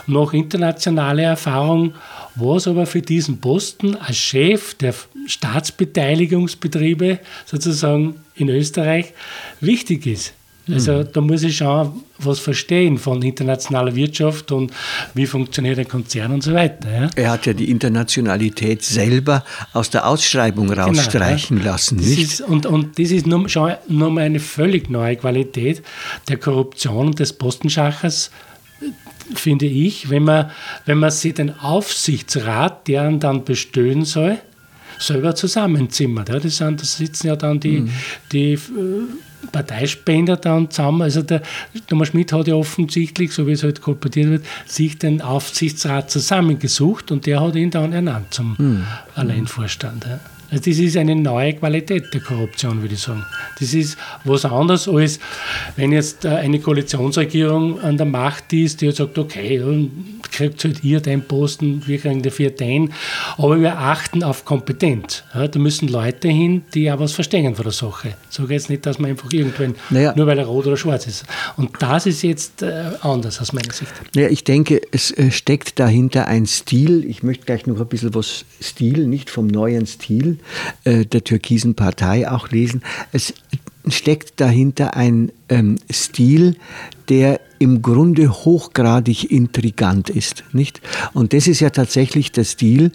noch 0.06 0.32
internationale 0.32 1.22
Erfahrung, 1.22 1.94
was 2.34 2.68
aber 2.68 2.86
für 2.86 3.02
diesen 3.02 3.40
Posten 3.40 3.96
als 3.96 4.16
Chef 4.16 4.74
der 4.74 4.94
Staatsbeteiligungsbetriebe 5.26 7.18
sozusagen 7.46 8.16
in 8.34 8.48
Österreich 8.48 9.12
wichtig 9.60 10.06
ist. 10.06 10.34
Also 10.70 10.92
mhm. 10.92 11.08
da 11.12 11.20
muss 11.20 11.42
ich 11.42 11.56
schon 11.56 12.02
was 12.18 12.38
verstehen 12.38 12.96
von 12.96 13.20
internationaler 13.20 13.96
Wirtschaft 13.96 14.52
und 14.52 14.72
wie 15.12 15.26
funktioniert 15.26 15.78
ein 15.78 15.88
Konzern 15.88 16.32
und 16.32 16.42
so 16.42 16.52
weiter. 16.52 16.88
Ja? 16.88 17.10
Er 17.16 17.30
hat 17.32 17.46
ja 17.46 17.52
die 17.52 17.68
Internationalität 17.68 18.82
selber 18.82 19.44
aus 19.72 19.90
der 19.90 20.06
Ausschreibung 20.06 20.72
rausstreichen 20.72 21.58
genau, 21.58 21.66
ja. 21.66 21.72
lassen. 21.72 21.96
Das 21.96 22.06
nicht? 22.06 22.22
Ist, 22.22 22.40
und, 22.42 22.66
und 22.66 22.98
das 22.98 23.10
ist 23.10 23.26
nun 23.26 23.48
schon 23.48 23.72
nochmal 23.88 24.24
eine 24.24 24.38
völlig 24.38 24.88
neue 24.88 25.16
Qualität 25.16 25.82
der 26.28 26.36
Korruption 26.36 27.06
und 27.08 27.18
des 27.18 27.32
Postenschachers, 27.32 28.30
finde 29.34 29.66
ich, 29.66 30.10
wenn 30.10 30.24
man, 30.24 30.50
wenn 30.86 30.98
man 30.98 31.10
sich 31.10 31.34
den 31.34 31.58
Aufsichtsrat, 31.58 32.86
der 32.86 33.10
dann 33.10 33.44
bestehen 33.44 34.04
soll, 34.04 34.38
selber 35.02 35.34
zusammenzimmert. 35.34 36.28
Ja, 36.28 36.38
das, 36.38 36.56
sind, 36.56 36.80
das 36.80 36.96
sitzen 36.96 37.28
ja 37.28 37.36
dann 37.36 37.60
die, 37.60 37.80
mhm. 37.80 37.90
die 38.32 38.52
äh, 38.52 38.58
Parteispender 39.50 40.36
dann 40.36 40.70
zusammen. 40.70 41.02
Also 41.02 41.22
der 41.22 41.42
Thomas 41.88 42.08
Schmidt 42.08 42.32
hat 42.32 42.48
ja 42.48 42.54
offensichtlich, 42.54 43.32
so 43.32 43.46
wie 43.46 43.52
es 43.52 43.62
halt 43.62 43.80
kolportiert 43.80 44.30
wird, 44.30 44.44
sich 44.66 44.98
den 44.98 45.20
Aufsichtsrat 45.20 46.10
zusammengesucht 46.10 47.10
und 47.10 47.26
der 47.26 47.40
hat 47.40 47.56
ihn 47.56 47.70
dann 47.70 47.92
ernannt 47.92 48.32
zum 48.32 48.54
mhm. 48.58 48.86
Alleinvorstand. 49.14 50.04
Ja. 50.04 50.20
Also 50.52 50.64
das 50.68 50.78
ist 50.78 50.98
eine 50.98 51.16
neue 51.16 51.54
Qualität 51.54 52.12
der 52.12 52.20
Korruption, 52.20 52.82
würde 52.82 52.94
ich 52.94 53.00
sagen. 53.00 53.24
Das 53.58 53.72
ist 53.72 53.96
was 54.24 54.44
anderes 54.44 54.86
als, 54.86 55.18
wenn 55.76 55.92
jetzt 55.92 56.26
äh, 56.26 56.28
eine 56.28 56.58
Koalitionsregierung 56.58 57.80
an 57.80 57.96
der 57.96 58.04
Macht 58.04 58.52
ist, 58.52 58.82
die 58.82 58.90
sagt, 58.92 59.16
okay, 59.16 59.62
kriegt 60.32 60.64
halt 60.64 60.82
ihr 60.82 61.00
den 61.00 61.22
Posten, 61.22 61.82
wir 61.86 61.98
kriegen 61.98 62.22
dafür 62.22 62.50
den, 62.50 62.92
aber 63.38 63.60
wir 63.60 63.78
achten 63.78 64.22
auf 64.22 64.44
Kompetenz. 64.44 65.22
Ja, 65.34 65.46
da 65.46 65.58
müssen 65.58 65.88
Leute 65.88 66.28
hin, 66.28 66.64
die 66.74 66.90
auch 66.90 66.98
was 66.98 67.12
verstehen 67.12 67.54
von 67.54 67.64
der 67.64 67.72
Sache. 67.72 68.14
So 68.28 68.46
geht 68.46 68.60
es 68.60 68.68
nicht, 68.68 68.86
dass 68.86 68.98
man 68.98 69.10
einfach 69.10 69.32
irgendwann, 69.32 69.74
naja. 69.90 70.14
nur 70.16 70.26
weil 70.26 70.38
er 70.38 70.46
rot 70.46 70.66
oder 70.66 70.76
schwarz 70.76 71.06
ist. 71.06 71.24
Und 71.56 71.70
das 71.80 72.06
ist 72.06 72.22
jetzt 72.22 72.62
äh, 72.62 72.90
anders 73.00 73.40
aus 73.40 73.52
meiner 73.52 73.72
Sicht. 73.72 73.92
Naja, 74.14 74.28
ich 74.28 74.44
denke, 74.44 74.80
es 74.90 75.10
äh, 75.12 75.30
steckt 75.30 75.78
dahinter 75.78 76.26
ein 76.26 76.46
Stil, 76.46 77.04
ich 77.04 77.22
möchte 77.22 77.44
gleich 77.44 77.66
noch 77.66 77.78
ein 77.80 77.86
bisschen 77.86 78.14
was 78.14 78.44
Stil, 78.60 79.06
nicht 79.06 79.30
vom 79.30 79.46
neuen 79.46 79.86
Stil, 79.86 80.38
äh, 80.84 81.04
der 81.04 81.24
türkisen 81.24 81.74
Partei 81.74 82.30
auch 82.30 82.50
lesen. 82.50 82.82
Es 83.12 83.34
steckt 83.88 84.40
dahinter 84.40 84.96
ein 84.96 85.32
ähm, 85.52 85.76
Stil, 85.90 86.56
der 87.08 87.40
im 87.62 87.80
Grunde 87.80 88.28
hochgradig 88.28 89.30
intrigant 89.30 90.10
ist, 90.10 90.42
nicht? 90.52 90.80
Und 91.12 91.32
das 91.32 91.46
ist 91.46 91.60
ja 91.60 91.70
tatsächlich 91.70 92.32
der 92.32 92.42
Stil, 92.42 92.90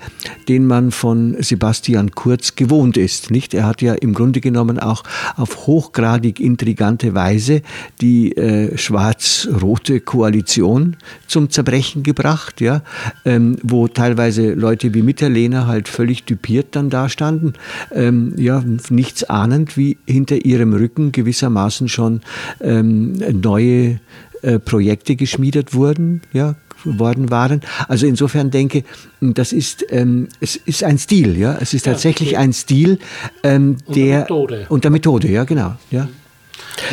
den 0.50 0.68
man 0.68 0.92
von 0.92 1.38
Sebastian 1.40 2.12
Kurz 2.12 2.56
gewohnt 2.56 2.98
ist, 2.98 3.32
nicht? 3.32 3.54
Er 3.54 3.66
hat 3.66 3.82
ja 3.82 3.94
im 3.94 4.14
Grunde 4.14 4.42
genommen 4.42 4.78
auch 4.78 5.04
auf 5.38 5.68
hochgradig 5.68 6.42
intrigante 6.42 7.14
Weise 7.14 7.62
die 8.02 8.36
äh, 8.36 8.78
schwarz-rote 8.78 10.02
Koalition 10.02 10.98
zum 11.28 11.50
Zerbrechen 11.50 12.04
gebracht, 12.04 12.60
ja, 12.60 12.82
ähm, 13.24 13.56
wo 13.64 13.88
teilweise 13.88 14.54
Leute 14.54 14.94
wie 14.94 15.02
Mitterlehner 15.02 15.68
halt 15.68 15.88
völlig 15.88 16.24
typiert 16.24 16.76
dann 16.76 16.90
dastanden, 16.90 17.54
ähm, 17.94 18.34
ja, 18.36 18.62
nichts 18.90 19.24
ahnend, 19.24 19.78
wie 19.78 19.98
hinter 20.06 20.44
ihrem 20.44 20.74
Rücken 20.74 21.14
gewissermaßen 21.14 21.88
schon 21.88 22.20
ähm, 22.62 23.14
neue 23.42 24.00
äh, 24.42 24.60
Projekte 24.60 25.16
geschmiedet 25.16 25.74
wurden, 25.74 26.22
ja, 26.34 26.56
worden 26.84 27.32
waren. 27.32 27.62
Also 27.88 28.06
insofern 28.06 28.52
denke, 28.52 28.84
das 29.20 29.52
ist, 29.52 29.86
ähm, 29.90 30.28
es 30.40 30.56
ist 30.56 30.84
ein 30.84 30.98
Stil, 30.98 31.38
ja, 31.38 31.58
es 31.60 31.74
ist 31.74 31.86
ja, 31.86 31.94
tatsächlich 31.94 32.30
okay. 32.30 32.38
ein 32.38 32.54
Stil, 32.54 33.00
ähm, 33.44 33.78
der 33.88 34.20
Methode. 34.20 34.66
unter 34.70 34.90
Methode, 34.90 35.28
ja, 35.30 35.44
genau, 35.44 35.76
ja. 35.92 36.08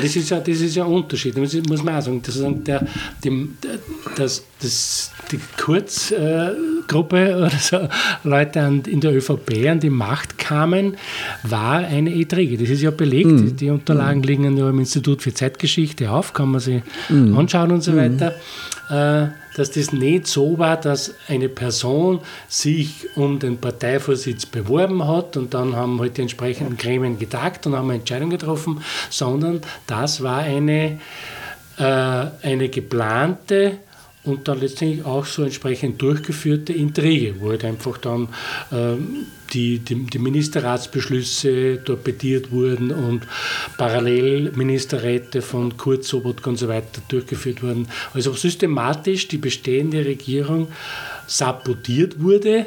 Das 0.00 0.16
ist 0.16 0.30
ja, 0.30 0.40
das 0.40 0.60
ist 0.60 0.74
ja 0.74 0.84
ein 0.84 0.90
Unterschied, 0.90 1.36
das 1.36 1.54
muss 1.68 1.82
man 1.82 1.96
auch 1.96 2.02
sagen. 2.02 2.22
Das, 2.24 2.40
der, 2.64 2.86
die, 3.22 3.48
das, 4.16 4.44
das, 4.60 5.10
die 5.30 5.38
Kurzgruppe 5.60 7.36
oder 7.36 7.50
so 7.50 7.88
Leute 8.24 8.82
in 8.86 9.00
der 9.00 9.14
ÖVP 9.14 9.68
an 9.68 9.80
die 9.80 9.90
Macht 9.90 10.38
kamen, 10.38 10.96
war 11.42 11.78
eine 11.78 12.14
Intrige. 12.14 12.56
Das 12.58 12.70
ist 12.70 12.82
ja 12.82 12.90
belegt. 12.90 13.28
Mhm. 13.28 13.56
Die 13.56 13.70
Unterlagen 13.70 14.20
mhm. 14.20 14.26
liegen 14.26 14.56
ja 14.56 14.68
im 14.68 14.78
Institut 14.78 15.22
für 15.22 15.34
Zeitgeschichte 15.34 16.10
auf, 16.10 16.32
kann 16.32 16.50
man 16.50 16.60
sich 16.60 16.82
mhm. 17.08 17.36
anschauen 17.36 17.70
und 17.70 17.82
so 17.82 17.92
mhm. 17.92 17.96
weiter. 17.96 18.34
Äh, 18.90 19.43
dass 19.54 19.70
das 19.70 19.92
nicht 19.92 20.26
so 20.26 20.58
war, 20.58 20.76
dass 20.76 21.14
eine 21.28 21.48
Person 21.48 22.20
sich 22.48 23.06
um 23.16 23.38
den 23.38 23.58
Parteivorsitz 23.58 24.46
beworben 24.46 25.06
hat 25.06 25.36
und 25.36 25.54
dann 25.54 25.74
haben 25.74 26.00
halt 26.00 26.16
die 26.16 26.22
entsprechenden 26.22 26.76
Gremien 26.76 27.18
getagt 27.18 27.66
und 27.66 27.76
haben 27.76 27.90
eine 27.90 28.00
Entscheidung 28.00 28.30
getroffen, 28.30 28.82
sondern 29.10 29.60
das 29.86 30.22
war 30.22 30.38
eine, 30.38 30.98
äh, 31.78 31.82
eine 31.82 32.68
geplante 32.68 33.78
und 34.24 34.48
dann 34.48 34.60
letztendlich 34.60 35.04
auch 35.04 35.26
so 35.26 35.42
entsprechend 35.42 36.00
durchgeführte 36.00 36.72
Intrige, 36.72 37.40
wo 37.40 37.50
halt 37.50 37.64
einfach 37.64 37.98
dann 37.98 38.28
ähm, 38.72 39.26
die, 39.52 39.78
die, 39.78 40.06
die, 40.06 40.18
Ministerratsbeschlüsse 40.18 41.84
torpediert 41.84 42.50
wurden 42.50 42.90
und 42.90 43.26
parallel 43.76 44.52
Ministerräte 44.52 45.42
von 45.42 45.76
Kurz, 45.76 46.08
Sobotka 46.08 46.50
und 46.50 46.56
so 46.56 46.68
weiter 46.68 47.02
durchgeführt 47.08 47.62
wurden. 47.62 47.86
Also 48.14 48.32
systematisch 48.32 49.28
die 49.28 49.38
bestehende 49.38 50.04
Regierung 50.04 50.68
sabotiert 51.26 52.20
wurde 52.20 52.66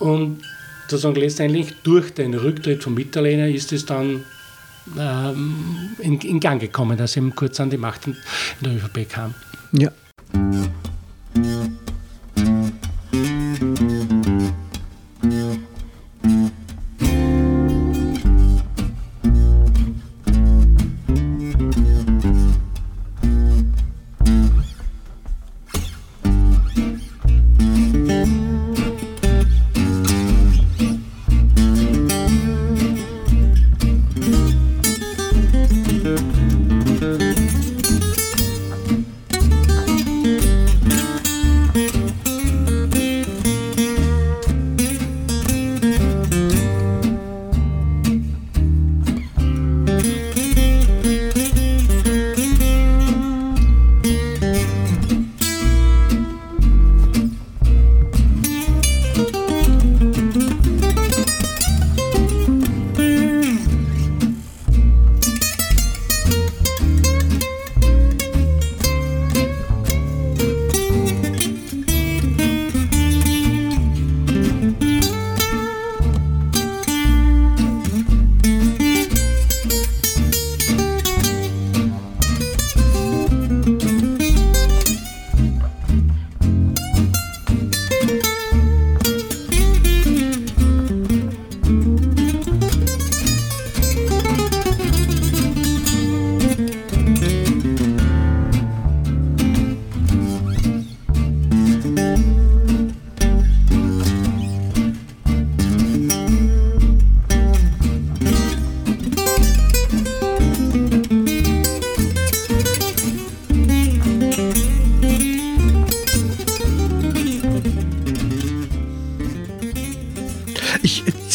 und 0.00 0.42
sozusagen 0.88 1.16
letztendlich 1.16 1.74
durch 1.82 2.12
den 2.12 2.34
Rücktritt 2.34 2.82
von 2.82 2.94
Mitterlehner 2.94 3.48
ist 3.48 3.72
es 3.72 3.86
dann 3.86 4.24
ähm, 4.98 5.90
in, 5.98 6.18
in, 6.20 6.40
Gang 6.40 6.60
gekommen, 6.60 6.96
dass 6.96 7.16
eben 7.16 7.34
kurz 7.34 7.60
an 7.60 7.70
die 7.70 7.76
Macht 7.76 8.06
in, 8.06 8.14
in 8.14 8.64
der 8.64 8.72
ÖVP 8.76 9.08
kam. 9.08 9.34
Ja. 9.72 9.92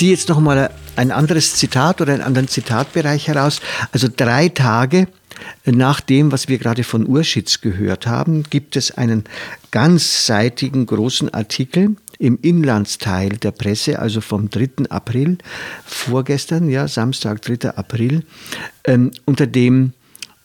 Ziehe 0.04 0.16
jetzt 0.16 0.28
noch 0.28 0.42
mal 0.42 0.70
ein 0.98 1.12
anderes 1.12 1.56
Zitat 1.56 2.02
oder 2.02 2.12
einen 2.12 2.24
anderen 2.24 2.50
Zitatbereich 2.50 3.30
heraus. 3.30 3.62
Also 3.94 4.10
drei 4.14 4.50
Tage 4.50 5.08
nach 5.64 6.02
dem, 6.02 6.34
was 6.34 6.50
wir 6.50 6.58
gerade 6.58 6.84
von 6.84 7.08
Urschitz 7.08 7.62
gehört 7.62 8.06
haben, 8.06 8.44
gibt 8.50 8.76
es 8.76 8.92
einen 8.92 9.24
ganzseitigen 9.72 10.88
großen 10.88 11.34
Artikel 11.34 11.96
im 12.20 12.38
Inlandsteil 12.42 13.38
der 13.38 13.52
Presse, 13.52 13.98
also 13.98 14.20
vom 14.20 14.50
3. 14.50 14.90
April, 14.90 15.38
vorgestern, 15.86 16.68
ja, 16.68 16.90
Samstag, 16.90 17.42
3. 17.42 17.70
April, 17.70 18.24
ähm, 18.84 19.12
unter 19.24 19.48
dem 19.48 19.94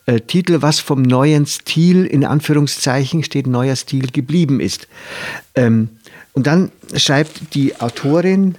äh, 0.07 0.21
Titel, 0.21 0.62
was 0.62 0.79
vom 0.79 1.03
neuen 1.03 1.47
Stil, 1.47 2.05
in 2.05 2.25
Anführungszeichen 2.25 3.25
steht, 3.25 3.49
neuer 3.49 3.75
Stil 3.75 4.07
geblieben 4.12 4.61
ist. 4.61 4.87
Ähm, 5.57 5.88
und 6.38 6.46
dann 6.46 6.70
schreibt 6.94 7.57
die 7.57 7.81
Autorin, 7.81 8.55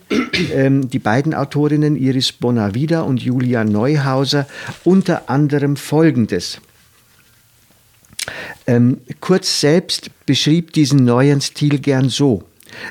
ähm, 0.54 0.90
die 0.90 1.00
beiden 1.00 1.34
Autorinnen 1.34 1.96
Iris 1.96 2.34
Bonavida 2.34 3.04
und 3.04 3.22
Julia 3.22 3.64
Neuhauser 3.64 4.48
unter 4.84 5.30
anderem 5.30 5.78
Folgendes. 5.78 6.60
Ähm, 8.68 8.98
Kurz 9.22 9.62
selbst 9.62 10.12
beschrieb 10.26 10.74
diesen 10.74 11.06
neuen 11.06 11.40
Stil 11.40 11.80
gern 11.80 12.10
so. 12.10 12.44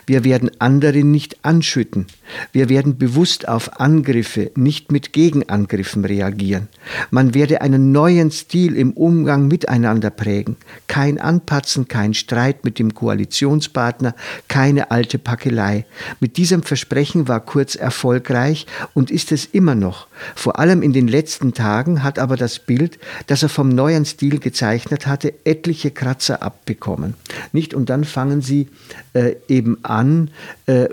Wir 0.06 0.24
werden 0.24 0.50
andere 0.58 1.04
nicht 1.04 1.36
anschütten. 1.44 2.06
Wir 2.52 2.68
werden 2.68 2.98
bewusst 2.98 3.48
auf 3.48 3.80
Angriffe, 3.80 4.50
nicht 4.56 4.92
mit 4.92 5.12
Gegenangriffen 5.12 6.04
reagieren. 6.04 6.68
Man 7.10 7.34
werde 7.34 7.60
einen 7.60 7.92
neuen 7.92 8.30
Stil 8.30 8.76
im 8.76 8.92
Umgang 8.92 9.48
miteinander 9.48 10.10
prägen. 10.10 10.56
Kein 10.86 11.18
Anpatzen, 11.18 11.88
kein 11.88 12.14
Streit 12.14 12.64
mit 12.64 12.78
dem 12.78 12.94
Koalitionspartner, 12.94 14.14
keine 14.48 14.90
alte 14.90 15.18
Packelei. 15.18 15.84
Mit 16.20 16.36
diesem 16.36 16.62
Versprechen 16.62 17.28
war 17.28 17.40
Kurz 17.40 17.74
erfolgreich 17.74 18.66
und 18.94 19.10
ist 19.10 19.32
es 19.32 19.44
immer 19.46 19.74
noch. 19.74 20.06
Vor 20.34 20.58
allem 20.58 20.82
in 20.82 20.92
den 20.92 21.08
letzten 21.08 21.54
Tagen 21.54 22.02
hat 22.02 22.18
aber 22.18 22.36
das 22.36 22.58
Bild, 22.58 22.98
das 23.26 23.42
er 23.42 23.48
vom 23.48 23.68
neuen 23.68 24.04
Stil 24.04 24.38
gezeichnet 24.38 25.06
hatte, 25.06 25.34
etliche 25.44 25.90
Kratzer 25.90 26.42
abbekommen. 26.42 27.14
Nicht? 27.52 27.74
Und 27.74 27.90
dann 27.90 28.04
fangen 28.04 28.42
sie 28.42 28.68
äh, 29.14 29.36
eben 29.48 29.84
an, 29.84 30.30
äh, 30.66 30.88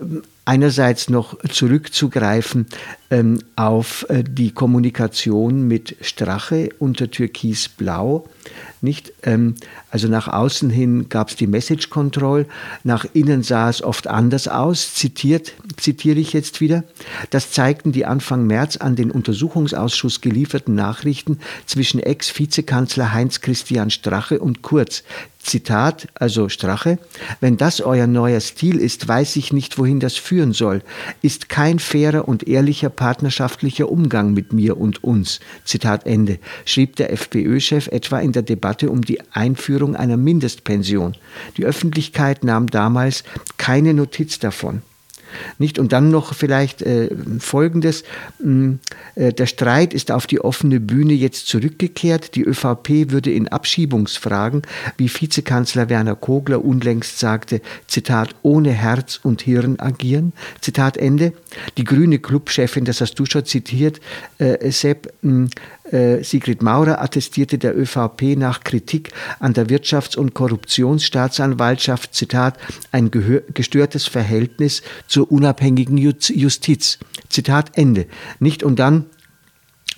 einerseits 0.45 1.09
noch 1.09 1.37
zurückzugreifen 1.49 2.67
ähm, 3.11 3.39
auf 3.55 4.05
äh, 4.09 4.23
die 4.23 4.51
Kommunikation 4.51 5.67
mit 5.67 5.95
Strache 6.01 6.69
unter 6.79 7.09
Türkisblau. 7.11 8.27
Nicht? 8.81 9.13
Ähm, 9.23 9.55
also 9.89 10.07
nach 10.07 10.27
außen 10.27 10.69
hin 10.69 11.07
gab 11.09 11.29
es 11.29 11.35
die 11.35 11.47
Message 11.47 11.89
Control, 11.89 12.45
nach 12.83 13.05
innen 13.13 13.43
sah 13.43 13.69
es 13.69 13.81
oft 13.81 14.07
anders 14.07 14.47
aus, 14.47 14.93
zitiert, 14.93 15.53
zitiere 15.77 16.19
ich 16.19 16.33
jetzt 16.33 16.61
wieder. 16.61 16.83
Das 17.29 17.51
zeigten 17.51 17.91
die 17.91 18.05
Anfang 18.05 18.45
März 18.45 18.77
an 18.77 18.95
den 18.95 19.11
Untersuchungsausschuss 19.11 20.21
gelieferten 20.21 20.75
Nachrichten 20.75 21.39
zwischen 21.65 21.99
Ex-Vizekanzler 21.99 23.13
Heinz 23.13 23.41
Christian 23.41 23.89
Strache 23.89 24.39
und 24.39 24.61
Kurz. 24.61 25.03
Zitat, 25.45 26.07
also 26.15 26.49
Strache, 26.49 26.97
wenn 27.39 27.55
das 27.55 27.79
euer 27.79 28.07
neuer 28.07 28.39
Stil 28.39 28.79
ist, 28.79 29.07
weiß 29.07 29.35
ich 29.35 29.53
nicht, 29.53 29.77
wohin 29.77 29.99
das 29.99 30.15
führen 30.15 30.53
soll. 30.53 30.81
Ist 31.21 31.49
kein 31.49 31.77
fairer 31.77 32.27
und 32.27 32.47
ehrlicher 32.47 32.89
partnerschaftlicher 32.95 33.91
Umgang 33.91 34.33
mit 34.33 34.53
mir 34.53 34.77
und 34.77 35.03
uns. 35.03 35.39
Zitat 35.63 36.05
Ende, 36.05 36.39
schrieb 36.65 36.95
der 36.95 37.11
FPÖ-Chef 37.11 37.87
etwa 37.87 38.19
in 38.19 38.31
der 38.31 38.43
Debatte 38.43 38.89
um 38.89 39.01
die 39.01 39.19
Einführung 39.31 39.95
einer 39.95 40.17
Mindestpension. 40.17 41.15
Die 41.57 41.65
Öffentlichkeit 41.65 42.43
nahm 42.43 42.67
damals 42.67 43.23
keine 43.57 43.93
Notiz 43.93 44.39
davon. 44.39 44.81
Nicht? 45.57 45.79
Und 45.79 45.93
dann 45.93 46.09
noch 46.09 46.33
vielleicht 46.33 46.81
äh, 46.81 47.09
Folgendes. 47.39 48.03
Mm, 48.39 48.73
äh, 49.15 49.33
der 49.33 49.45
Streit 49.45 49.93
ist 49.93 50.11
auf 50.11 50.27
die 50.27 50.41
offene 50.41 50.79
Bühne 50.79 51.13
jetzt 51.13 51.47
zurückgekehrt. 51.47 52.35
Die 52.35 52.43
ÖVP 52.43 53.11
würde 53.11 53.31
in 53.31 53.47
Abschiebungsfragen, 53.47 54.63
wie 54.97 55.09
Vizekanzler 55.09 55.89
Werner 55.89 56.15
Kogler 56.15 56.63
unlängst 56.63 57.19
sagte, 57.19 57.61
Zitat, 57.87 58.35
ohne 58.41 58.71
Herz 58.71 59.19
und 59.21 59.41
Hirn 59.41 59.79
agieren. 59.79 60.33
Zitat 60.61 60.97
Ende. 60.97 61.33
Die 61.77 61.83
grüne 61.83 62.19
Clubchefin, 62.19 62.85
das 62.85 63.01
hast 63.01 63.15
du 63.15 63.25
schon 63.25 63.45
zitiert, 63.45 63.99
äh, 64.37 64.71
Sepp, 64.71 65.13
mm, 65.21 65.45
Sigrid 65.91 66.63
Maurer 66.63 67.01
attestierte 67.01 67.57
der 67.57 67.77
ÖVP 67.77 68.35
nach 68.37 68.63
Kritik 68.63 69.11
an 69.39 69.53
der 69.53 69.67
Wirtschafts- 69.67 70.17
und 70.17 70.33
Korruptionsstaatsanwaltschaft, 70.33 72.15
Zitat, 72.15 72.57
ein 72.91 73.11
gestörtes 73.11 74.07
Verhältnis 74.07 74.81
zur 75.07 75.31
unabhängigen 75.31 75.97
Justiz. 75.97 76.97
Zitat 77.29 77.77
Ende. 77.77 78.07
Nicht 78.39 78.63
und 78.63 78.79
dann 78.79 79.05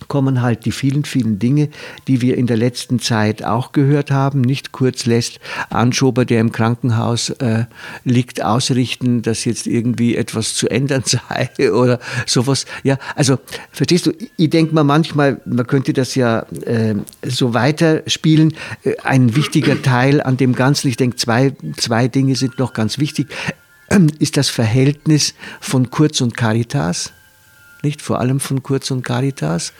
kommen 0.08 0.42
halt 0.42 0.66
die 0.66 0.72
vielen, 0.72 1.04
vielen 1.04 1.40
Dinge, 1.40 1.70
die 2.08 2.22
wir 2.22 2.38
in 2.38 2.48
der 2.48 2.58
letzten 2.58 3.00
Zeit 3.00 3.44
auch 3.44 3.72
gehört 3.72 4.12
haben. 4.12 4.42
Nicht 4.42 4.72
kurz 4.72 5.06
lässt 5.06 5.40
Anschober, 5.70 6.26
der 6.26 6.40
im 6.40 6.52
Krankenhaus 6.52 7.30
äh, 7.32 7.66
liegt, 8.04 8.44
ausrichten, 8.44 9.22
dass 9.22 9.46
jetzt 9.46 9.68
irgendwie 9.68 10.16
etwas 10.16 10.56
zu 10.56 10.70
ändern 10.70 11.04
sei 11.06 11.50
oder 11.72 12.00
sowas. 12.26 12.66
Ja, 12.84 12.98
also 13.16 13.40
verstehst 13.72 14.06
du, 14.06 14.14
ich 14.38 14.50
denke 14.50 14.74
mal 14.74 14.84
manchmal, 14.84 15.42
man 15.46 15.66
könnte 15.68 15.94
das 15.94 16.16
ja 16.16 16.46
äh, 16.66 16.96
so 17.26 17.54
weiterspielen. 17.54 18.54
Äh, 18.84 18.98
ein 19.04 19.36
wichtiger 19.36 19.82
Teil 19.82 20.22
an 20.22 20.38
dem 20.38 20.54
Ganzen, 20.54 20.88
ich 20.88 20.98
denke, 20.98 21.18
zwei, 21.18 21.54
zwei 21.78 22.08
Dinge 22.08 22.36
sind 22.36 22.60
noch 22.60 22.74
ganz 22.74 23.00
wichtig, 23.00 23.28
ist 24.20 24.38
das 24.38 24.50
Verhältnis 24.50 25.34
von 25.62 25.90
Kurz 25.90 26.22
und 26.22 26.36
Caritas 26.36 27.14
nicht 27.88 28.02
vor 28.02 28.20
allem 28.20 28.42
von 28.42 28.64
Kurz 28.64 28.92
und 28.92 29.02
Caritas. 29.04 29.72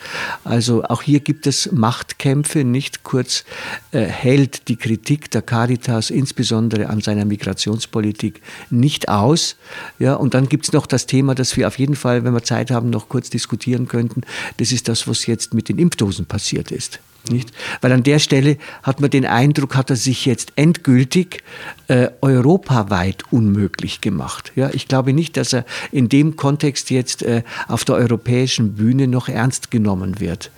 Also 0.46 0.84
auch 0.86 1.02
hier 1.02 1.20
gibt 1.20 1.46
es 1.46 1.72
Machtkämpfe, 1.74 2.64
nicht 2.64 3.04
Kurz 3.04 3.44
äh, 3.92 4.00
hält 4.00 4.70
die 4.70 4.78
Kritik 4.78 5.30
der 5.32 5.42
Caritas 5.42 6.10
insbesondere 6.10 6.88
an 6.88 7.02
seiner 7.02 7.26
Migrationspolitik 7.26 8.42
nicht 8.70 9.10
aus. 9.10 9.58
Ja, 10.00 10.14
und 10.14 10.34
dann 10.34 10.48
gibt 10.48 10.66
es 10.66 10.72
noch 10.72 10.88
das 10.88 11.06
Thema, 11.06 11.36
das 11.36 11.58
wir 11.58 11.68
auf 11.68 11.78
jeden 11.78 11.98
Fall, 11.98 12.24
wenn 12.24 12.34
wir 12.34 12.44
Zeit 12.44 12.72
haben, 12.72 12.90
noch 12.90 13.10
kurz 13.10 13.30
diskutieren 13.30 13.90
könnten. 13.90 14.22
Das 14.56 14.72
ist 14.72 14.88
das, 14.88 15.08
was 15.10 15.26
jetzt 15.26 15.54
mit 15.54 15.68
den 15.68 15.78
Impfdosen 15.78 16.26
passiert 16.26 16.72
ist. 16.72 17.02
Nicht? 17.32 17.52
Weil 17.82 17.92
an 17.92 18.04
der 18.04 18.20
Stelle 18.20 18.58
hat 18.84 19.02
man 19.02 19.10
den 19.10 19.26
Eindruck, 19.26 19.76
hat 19.76 19.90
er 19.90 19.96
sich 19.96 20.26
jetzt 20.26 20.54
endgültig 20.56 21.44
äh, 21.88 22.10
europaweit 22.22 23.24
unmöglich 23.32 24.02
gemacht. 24.02 24.52
Ja, 24.56 24.70
ich 24.74 24.88
glaube 24.88 25.14
nicht, 25.14 25.38
dass 25.38 25.54
er 25.54 25.66
in 25.92 26.10
dem 26.10 26.36
Kontext 26.36 26.90
jetzt 26.90 27.24
äh, 27.24 27.44
auf 27.68 27.86
der 27.86 27.96
europäischen 27.96 28.76
Bühne 28.76 29.08
noch 29.08 29.30
ernst 29.30 29.72
genommen 29.72 30.20
wird. 30.20 30.52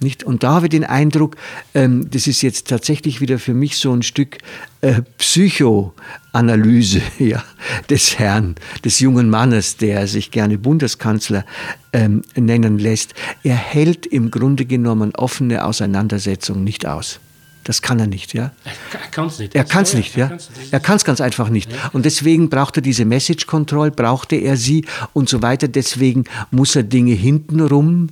Nicht? 0.00 0.24
Und 0.24 0.42
da 0.42 0.54
habe 0.54 0.66
ich 0.66 0.70
den 0.70 0.84
Eindruck, 0.84 1.36
ähm, 1.74 2.08
das 2.10 2.26
ist 2.26 2.42
jetzt 2.42 2.68
tatsächlich 2.68 3.20
wieder 3.20 3.38
für 3.38 3.54
mich 3.54 3.78
so 3.78 3.92
ein 3.92 4.02
Stück 4.02 4.38
äh, 4.80 5.02
Psychoanalyse 5.18 7.02
ja, 7.18 7.42
des 7.88 8.18
Herrn, 8.18 8.56
des 8.84 9.00
jungen 9.00 9.30
Mannes, 9.30 9.76
der 9.76 10.06
sich 10.06 10.30
gerne 10.30 10.58
Bundeskanzler 10.58 11.44
ähm, 11.92 12.22
nennen 12.34 12.78
lässt. 12.78 13.14
Er 13.42 13.56
hält 13.56 14.06
im 14.06 14.30
Grunde 14.30 14.64
genommen 14.64 15.14
offene 15.14 15.64
Auseinandersetzungen 15.64 16.64
nicht 16.64 16.86
aus. 16.86 17.20
Das 17.66 17.82
kann 17.82 17.98
er 17.98 18.06
nicht, 18.06 18.32
ja. 18.32 18.52
Er 18.92 19.10
kann 19.10 19.26
es 19.26 19.40
nicht. 19.40 19.56
Er 19.56 19.64
kann 19.64 19.82
es 19.82 19.92
nicht, 19.92 20.14
ja. 20.16 20.30
Er 20.70 20.78
kann 20.78 20.96
es 20.96 21.04
ganz 21.04 21.20
einfach 21.20 21.48
nicht. 21.48 21.68
Und 21.92 22.04
deswegen 22.04 22.48
braucht 22.48 22.76
er 22.76 22.80
diese 22.80 23.04
Message 23.04 23.46
Control, 23.46 23.90
brauchte 23.90 24.36
er 24.36 24.56
sie 24.56 24.84
und 25.14 25.28
so 25.28 25.42
weiter. 25.42 25.66
Deswegen 25.66 26.26
muss 26.52 26.76
er 26.76 26.84
Dinge 26.84 27.14
hintenrum 27.14 28.10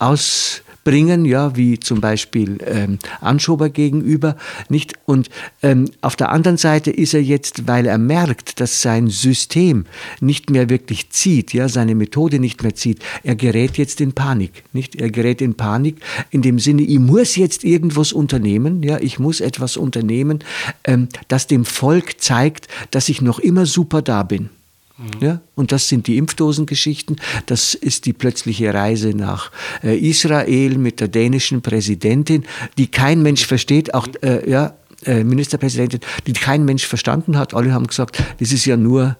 aus 0.00 0.62
bringen, 0.86 1.24
ja, 1.24 1.56
wie 1.56 1.80
zum 1.80 2.00
Beispiel 2.00 2.58
ähm, 2.64 3.00
Anschober 3.20 3.70
gegenüber, 3.70 4.36
nicht? 4.68 4.94
Und 5.04 5.30
ähm, 5.60 5.90
auf 6.00 6.14
der 6.14 6.30
anderen 6.30 6.58
Seite 6.58 6.92
ist 6.92 7.12
er 7.12 7.22
jetzt, 7.22 7.66
weil 7.66 7.86
er 7.86 7.98
merkt, 7.98 8.60
dass 8.60 8.82
sein 8.82 9.08
System 9.08 9.86
nicht 10.20 10.48
mehr 10.48 10.70
wirklich 10.70 11.10
zieht, 11.10 11.52
ja, 11.52 11.68
seine 11.68 11.96
Methode 11.96 12.38
nicht 12.38 12.62
mehr 12.62 12.76
zieht, 12.76 13.00
er 13.24 13.34
gerät 13.34 13.78
jetzt 13.78 14.00
in 14.00 14.12
Panik, 14.12 14.62
nicht? 14.72 14.94
Er 14.94 15.10
gerät 15.10 15.42
in 15.42 15.56
Panik 15.56 15.96
in 16.30 16.42
dem 16.42 16.60
Sinne, 16.60 16.82
ich 16.82 17.00
muss 17.00 17.34
jetzt 17.34 17.64
irgendwas 17.64 18.12
unternehmen, 18.12 18.84
ja, 18.84 18.98
ich 19.00 19.18
muss 19.18 19.40
etwas 19.40 19.76
unternehmen, 19.76 20.44
ähm, 20.84 21.08
das 21.26 21.48
dem 21.48 21.64
Volk 21.64 22.20
zeigt, 22.20 22.68
dass 22.92 23.08
ich 23.08 23.20
noch 23.20 23.40
immer 23.40 23.66
super 23.66 24.02
da 24.02 24.22
bin. 24.22 24.50
Mhm. 24.98 25.10
Ja, 25.20 25.40
und 25.54 25.72
das 25.72 25.88
sind 25.88 26.06
die 26.06 26.16
Impfdosengeschichten. 26.16 27.16
Das 27.46 27.74
ist 27.74 28.06
die 28.06 28.12
plötzliche 28.12 28.72
Reise 28.72 29.10
nach 29.10 29.50
äh, 29.82 29.98
Israel 29.98 30.78
mit 30.78 31.00
der 31.00 31.08
dänischen 31.08 31.60
Präsidentin, 31.62 32.44
die 32.78 32.86
kein 32.86 33.22
Mensch 33.22 33.46
versteht, 33.46 33.94
auch 33.94 34.08
äh, 34.22 34.48
ja, 34.48 34.74
äh, 35.04 35.22
Ministerpräsidentin, 35.22 36.00
die 36.26 36.32
kein 36.32 36.64
Mensch 36.64 36.86
verstanden 36.86 37.36
hat. 37.36 37.52
Alle 37.52 37.72
haben 37.72 37.86
gesagt, 37.86 38.22
das 38.38 38.52
ist 38.52 38.64
ja 38.64 38.76
nur 38.76 39.16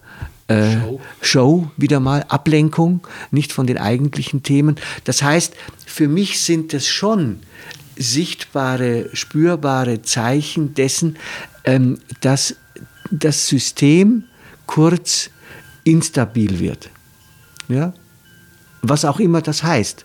äh, 0.49 0.77
Show. 0.77 1.01
Show, 1.21 1.71
wieder 1.77 2.01
mal, 2.01 2.25
Ablenkung, 2.29 3.07
nicht 3.31 3.53
von 3.53 3.67
den 3.67 3.79
eigentlichen 3.79 4.43
Themen. 4.43 4.77
Das 5.05 5.23
heißt, 5.23 5.55
für 5.85 6.09
mich 6.09 6.41
sind 6.41 6.73
das 6.73 6.87
schon 6.87 7.41
sichtbare, 7.97 9.11
spürbare 9.13 10.03
Zeichen 10.03 10.75
dessen, 10.75 11.17
ähm, 11.65 11.99
dass 12.21 12.57
das 13.11 13.49
System 13.49 14.25
kurz 14.67 15.31
instabil 15.87 16.59
wird. 16.59 16.91
Ja? 17.69 17.95
Was 18.83 19.05
auch 19.05 19.21
immer 19.21 19.41
das 19.41 19.63
heißt. 19.63 20.05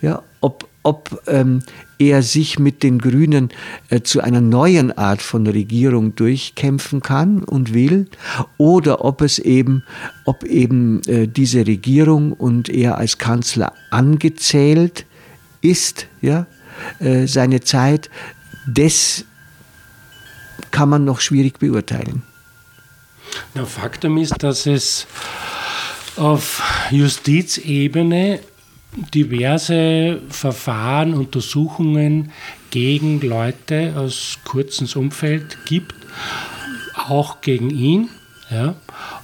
Ja? 0.00 0.22
Ob, 0.40 0.68
ob 0.82 1.22
ähm, 1.26 1.62
er 1.98 2.22
sich 2.22 2.58
mit 2.58 2.82
den 2.82 2.98
Grünen 2.98 3.50
äh, 3.90 4.00
zu 4.00 4.20
einer 4.20 4.40
neuen 4.40 4.90
Art 4.96 5.22
von 5.22 5.46
Regierung 5.46 6.14
durchkämpfen 6.16 7.00
kann 7.00 7.44
und 7.44 7.74
will, 7.74 8.08
oder 8.58 9.04
ob 9.04 9.20
es 9.20 9.38
eben, 9.38 9.84
ob 10.24 10.44
eben 10.44 11.02
äh, 11.06 11.28
diese 11.28 11.66
Regierung 11.66 12.32
und 12.32 12.68
er 12.68 12.98
als 12.98 13.18
Kanzler 13.18 13.72
angezählt 13.90 15.06
ist, 15.60 16.06
ja, 16.20 16.46
äh, 16.98 17.26
seine 17.26 17.60
Zeit, 17.60 18.10
das 18.66 19.24
kann 20.70 20.88
man 20.88 21.04
noch 21.04 21.20
schwierig 21.20 21.58
beurteilen. 21.58 22.22
Na, 23.54 23.64
Faktum 23.64 24.18
ist, 24.18 24.42
dass 24.42 24.66
es 24.66 25.06
auf 26.16 26.62
Justizebene 26.90 28.40
diverse 29.14 30.20
Verfahren, 30.28 31.14
Untersuchungen 31.14 32.30
gegen 32.70 33.20
Leute 33.20 33.94
aus 33.96 34.38
Kurzens 34.44 34.96
Umfeld 34.96 35.64
gibt, 35.64 35.94
auch 37.08 37.40
gegen 37.40 37.70
ihn. 37.70 38.08
Ja. 38.50 38.74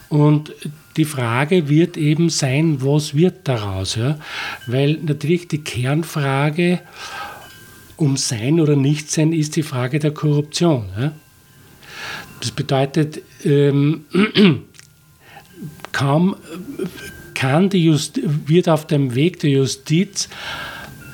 Und 0.09 0.53
die 0.97 1.05
Frage 1.05 1.68
wird 1.68 1.97
eben 1.97 2.31
sein, 2.31 2.83
was 2.83 3.14
wird 3.14 3.47
daraus? 3.47 3.94
Ja? 3.94 4.18
Weil 4.66 4.94
natürlich 5.03 5.49
die 5.49 5.62
Kernfrage 5.62 6.81
um 7.97 8.16
Sein 8.16 8.61
oder 8.61 8.77
Nichtsein 8.77 9.33
ist 9.33 9.57
die 9.57 9.62
Frage 9.62 9.99
der 9.99 10.12
Korruption. 10.12 10.88
Ja? 10.99 11.12
Das 12.40 12.53
bedeutet, 12.53 13.21
ähm, 13.44 14.05
kaum 15.92 16.37
kann 17.35 17.68
die 17.68 17.85
Just 17.85 18.20
wird 18.48 18.68
auf 18.68 18.87
dem 18.87 19.14
Weg 19.14 19.38
der 19.40 19.51
Justiz 19.51 20.29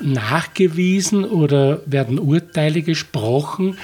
nachgewiesen 0.01 1.25
oder 1.25 1.83
werden 1.87 2.19
Urteile 2.19 2.83
gesprochen, 2.83 3.77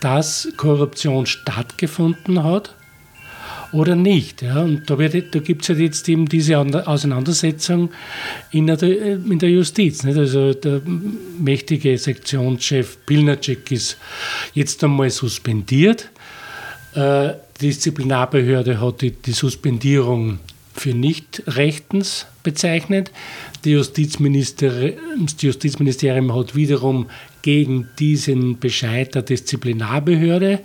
dass 0.00 0.48
Korruption 0.56 1.26
stattgefunden 1.26 2.42
hat. 2.44 2.74
oder 3.72 3.96
nicht. 3.96 4.42
Ja? 4.42 4.62
Und 4.62 4.88
da, 4.88 4.94
da 4.94 5.08
gibt 5.40 5.62
es 5.62 5.68
halt 5.68 5.80
jetzt 5.80 6.08
eben 6.08 6.26
diese 6.26 6.56
Auseinandersetzung 6.58 7.90
in 8.52 8.68
der, 8.68 8.80
in 8.80 9.38
der 9.40 9.50
Justiz. 9.50 10.04
Nicht? 10.04 10.16
Also 10.16 10.54
der 10.54 10.80
mächtige 11.40 11.98
Sektionschef 11.98 12.98
Pilnacek 13.04 13.72
ist 13.72 13.98
jetzt 14.52 14.82
einmal 14.84 15.10
suspendiert. 15.10 16.10
Äh, 16.94 17.32
Disziplinarbehörde 17.64 18.80
hat 18.80 19.00
die, 19.00 19.10
die 19.10 19.32
Suspendierung 19.32 20.38
für 20.74 20.92
nicht 20.92 21.42
rechtens 21.46 22.26
bezeichnet. 22.42 23.10
Die 23.64 23.70
Justizminister, 23.70 24.70
das 25.18 25.40
Justizministerium 25.40 26.34
hat 26.34 26.54
wiederum 26.54 27.06
gegen 27.40 27.88
diesen 27.98 28.58
Bescheid 28.58 29.14
der 29.14 29.22
Disziplinarbehörde 29.22 30.60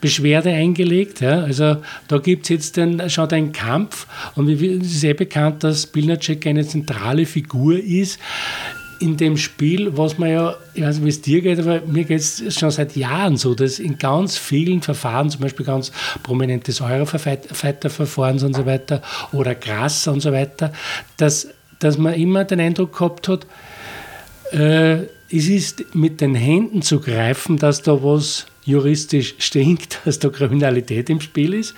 Beschwerde 0.00 0.50
eingelegt. 0.50 1.20
Ja. 1.20 1.42
Also 1.42 1.76
da 2.08 2.18
gibt 2.18 2.44
es 2.44 2.48
jetzt 2.48 2.76
den, 2.76 3.08
schon 3.08 3.30
einen 3.30 3.52
Kampf 3.52 4.08
und 4.34 4.48
es 4.48 4.60
ist 4.60 5.04
eh 5.04 5.12
bekannt, 5.12 5.62
dass 5.62 5.86
Pilnacek 5.86 6.46
eine 6.46 6.66
zentrale 6.66 7.24
Figur 7.24 7.78
ist 7.78 8.18
in 9.02 9.16
dem 9.16 9.36
Spiel, 9.36 9.96
was 9.96 10.16
man 10.16 10.30
ja, 10.30 10.54
ich 10.74 10.82
weiß 10.82 10.96
nicht, 10.96 11.04
wie 11.04 11.08
es 11.08 11.22
dir 11.22 11.42
geht, 11.42 11.58
aber 11.58 11.80
mir 11.80 12.04
geht 12.04 12.20
es 12.20 12.54
schon 12.56 12.70
seit 12.70 12.94
Jahren 12.94 13.36
so, 13.36 13.54
dass 13.54 13.80
in 13.80 13.98
ganz 13.98 14.38
vielen 14.38 14.80
Verfahren, 14.80 15.28
zum 15.28 15.40
Beispiel 15.40 15.66
ganz 15.66 15.90
prominentes 16.22 16.80
Eurofighter-Verfahren 16.80 18.40
und 18.40 18.54
so 18.54 18.64
weiter 18.64 19.02
oder 19.32 19.56
Grasser 19.56 20.12
und 20.12 20.20
so 20.20 20.32
weiter, 20.32 20.72
dass, 21.16 21.48
dass 21.80 21.98
man 21.98 22.14
immer 22.14 22.44
den 22.44 22.60
Eindruck 22.60 22.96
gehabt 22.96 23.28
hat, 23.28 23.46
äh, 24.52 25.02
es 25.34 25.48
ist 25.48 25.94
mit 25.94 26.20
den 26.20 26.34
Händen 26.36 26.82
zu 26.82 27.00
greifen, 27.00 27.56
dass 27.56 27.82
da 27.82 28.02
was 28.02 28.46
juristisch 28.64 29.34
stinkt, 29.38 30.00
dass 30.04 30.18
da 30.18 30.28
Kriminalität 30.28 31.10
im 31.10 31.20
Spiel 31.20 31.54
ist, 31.54 31.74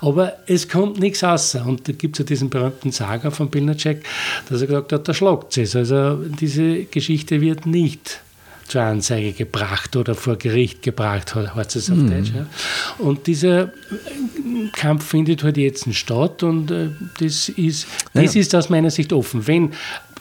aber 0.00 0.34
es 0.46 0.68
kommt 0.68 0.98
nichts 0.98 1.22
raus. 1.22 1.54
Und 1.54 1.88
da 1.88 1.92
gibt 1.92 2.16
es 2.16 2.18
ja 2.20 2.24
diesen 2.24 2.50
berühmten 2.50 2.92
Saga 2.92 3.30
von 3.30 3.50
Pilnacek, 3.50 4.04
dass 4.48 4.60
er 4.60 4.66
gesagt 4.66 4.92
hat, 4.92 5.08
da 5.08 5.14
schlagt 5.14 5.56
es. 5.58 5.74
Also 5.74 6.16
diese 6.16 6.84
Geschichte 6.84 7.40
wird 7.40 7.66
nicht 7.66 8.20
zur 8.68 8.82
Anzeige 8.82 9.32
gebracht 9.32 9.96
oder 9.96 10.14
vor 10.14 10.36
Gericht 10.36 10.82
gebracht, 10.82 11.34
heißt 11.34 11.76
es 11.76 11.90
auf 11.90 11.96
mhm. 11.96 12.10
Deutsch. 12.10 12.32
Ja. 12.34 12.46
Und 12.98 13.26
dieser 13.26 13.72
Kampf 14.72 15.06
findet 15.06 15.42
halt 15.42 15.56
jetzt 15.56 15.92
statt 15.94 16.42
und 16.42 16.70
äh, 16.70 16.90
das, 17.18 17.48
ist, 17.48 17.86
das 18.12 18.34
ja. 18.34 18.40
ist 18.40 18.54
aus 18.54 18.68
meiner 18.68 18.90
Sicht 18.90 19.12
offen. 19.12 19.46
Wenn 19.46 19.72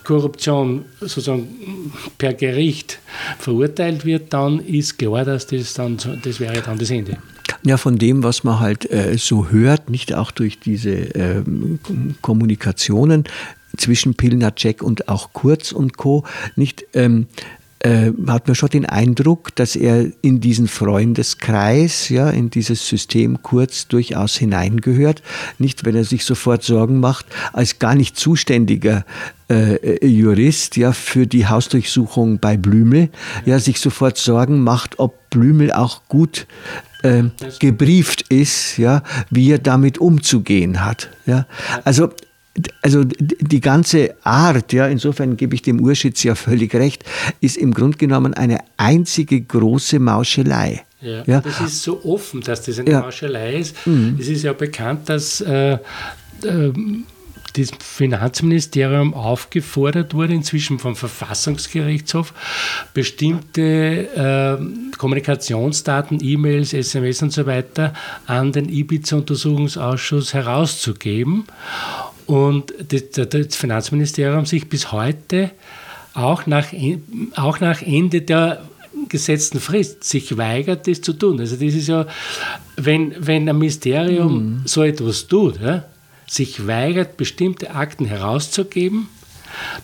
Korruption 0.07 0.85
sozusagen 1.01 1.91
per 2.17 2.33
Gericht 2.33 2.99
verurteilt 3.39 4.05
wird, 4.05 4.31
dann 4.31 4.59
ist 4.61 4.97
klar, 4.97 5.25
dass 5.25 5.47
das 5.47 5.73
dann 5.73 5.97
das 6.23 6.39
wäre 6.39 6.61
dann 6.61 6.77
das 6.77 6.91
Ende. 6.91 7.17
Ja, 7.65 7.75
von 7.75 7.97
dem, 7.97 8.23
was 8.23 8.45
man 8.45 8.61
halt 8.61 8.89
äh, 8.89 9.17
so 9.17 9.49
hört, 9.49 9.89
nicht 9.89 10.13
auch 10.13 10.31
durch 10.31 10.59
diese 10.59 10.91
ähm, 10.91 11.79
Kommunikationen 12.21 13.25
zwischen 13.75 14.15
Pilnacek 14.15 14.81
und 14.81 15.09
auch 15.09 15.33
Kurz 15.33 15.73
und 15.73 15.97
Co. 15.97 16.23
nicht 16.55 16.85
ähm, 16.93 17.27
äh, 17.79 18.11
hat 18.27 18.47
man 18.47 18.55
schon 18.55 18.69
den 18.69 18.85
Eindruck, 18.85 19.55
dass 19.55 19.75
er 19.75 20.07
in 20.21 20.39
diesen 20.39 20.67
Freundeskreis, 20.67 22.09
ja, 22.09 22.29
in 22.29 22.49
dieses 22.49 22.87
System 22.87 23.41
kurz 23.43 23.87
durchaus 23.87 24.35
hineingehört. 24.35 25.21
Nicht, 25.59 25.85
wenn 25.85 25.95
er 25.95 26.03
sich 26.03 26.25
sofort 26.25 26.63
Sorgen 26.63 26.99
macht, 26.99 27.25
als 27.53 27.79
gar 27.79 27.95
nicht 27.95 28.17
zuständiger 28.17 29.05
äh, 29.49 30.05
Jurist, 30.05 30.75
ja, 30.77 30.91
für 30.91 31.27
die 31.27 31.47
Hausdurchsuchung 31.47 32.39
bei 32.39 32.57
Blümel, 32.57 33.09
ja, 33.45 33.59
sich 33.59 33.79
sofort 33.79 34.17
Sorgen 34.17 34.61
macht, 34.61 34.99
ob 34.99 35.29
Blümel 35.29 35.71
auch 35.71 36.01
gut 36.07 36.47
äh, 37.03 37.23
gebrieft 37.59 38.23
ist, 38.29 38.77
ja, 38.77 39.03
wie 39.29 39.51
er 39.51 39.59
damit 39.59 39.99
umzugehen 39.99 40.83
hat. 40.83 41.09
Ja. 41.25 41.45
Also 41.83 42.09
also 42.81 43.03
die 43.03 43.61
ganze 43.61 44.15
Art, 44.23 44.73
ja, 44.73 44.87
insofern 44.87 45.37
gebe 45.37 45.55
ich 45.55 45.61
dem 45.61 45.79
Urschitz 45.79 46.23
ja 46.23 46.35
völlig 46.35 46.73
recht, 46.73 47.03
ist 47.41 47.57
im 47.57 47.73
Grunde 47.73 47.97
genommen 47.97 48.33
eine 48.33 48.59
einzige 48.77 49.41
große 49.41 49.99
Mauschelei. 49.99 50.83
Ja, 51.01 51.23
ja. 51.25 51.41
Das 51.41 51.61
ist 51.61 51.83
so 51.83 52.03
offen, 52.03 52.41
dass 52.41 52.63
das 52.63 52.79
eine 52.79 52.89
ja. 52.89 53.01
Mauschelei 53.01 53.57
ist. 53.57 53.75
Mhm. 53.85 54.17
Es 54.19 54.27
ist 54.27 54.43
ja 54.43 54.53
bekannt, 54.53 55.09
dass 55.09 55.41
äh, 55.41 55.73
äh, 55.73 55.77
das 57.53 57.71
Finanzministerium 57.79 59.13
aufgefordert 59.13 60.13
wurde, 60.13 60.33
inzwischen 60.33 60.79
vom 60.79 60.95
Verfassungsgerichtshof, 60.95 62.33
bestimmte 62.93 63.61
äh, 63.61 64.95
Kommunikationsdaten, 64.97 66.19
E-Mails, 66.21 66.73
SMS 66.73 67.21
und 67.21 67.31
so 67.31 67.45
weiter 67.45 67.93
an 68.25 68.51
den 68.51 68.69
Ibiza-Untersuchungsausschuss 68.69 70.33
herauszugeben 70.33 71.45
und 72.27 72.73
das 72.89 73.55
Finanzministerium 73.55 74.45
sich 74.45 74.69
bis 74.69 74.91
heute 74.91 75.51
auch 76.13 76.45
nach, 76.45 76.67
auch 77.35 77.59
nach 77.59 77.81
Ende 77.81 78.21
der 78.21 78.61
gesetzten 79.09 79.59
Frist 79.59 80.03
sich 80.03 80.37
weigert, 80.37 80.87
das 80.87 81.01
zu 81.01 81.13
tun. 81.13 81.39
Also 81.39 81.55
das 81.55 81.73
ist 81.73 81.87
ja, 81.87 82.05
wenn, 82.75 83.13
wenn 83.19 83.47
ein 83.47 83.57
Ministerium 83.57 84.33
mhm. 84.33 84.61
so 84.65 84.83
etwas 84.83 85.27
tut, 85.27 85.61
ja, 85.61 85.85
sich 86.27 86.67
weigert, 86.67 87.15
bestimmte 87.15 87.71
Akten 87.71 88.05
herauszugeben, 88.05 89.07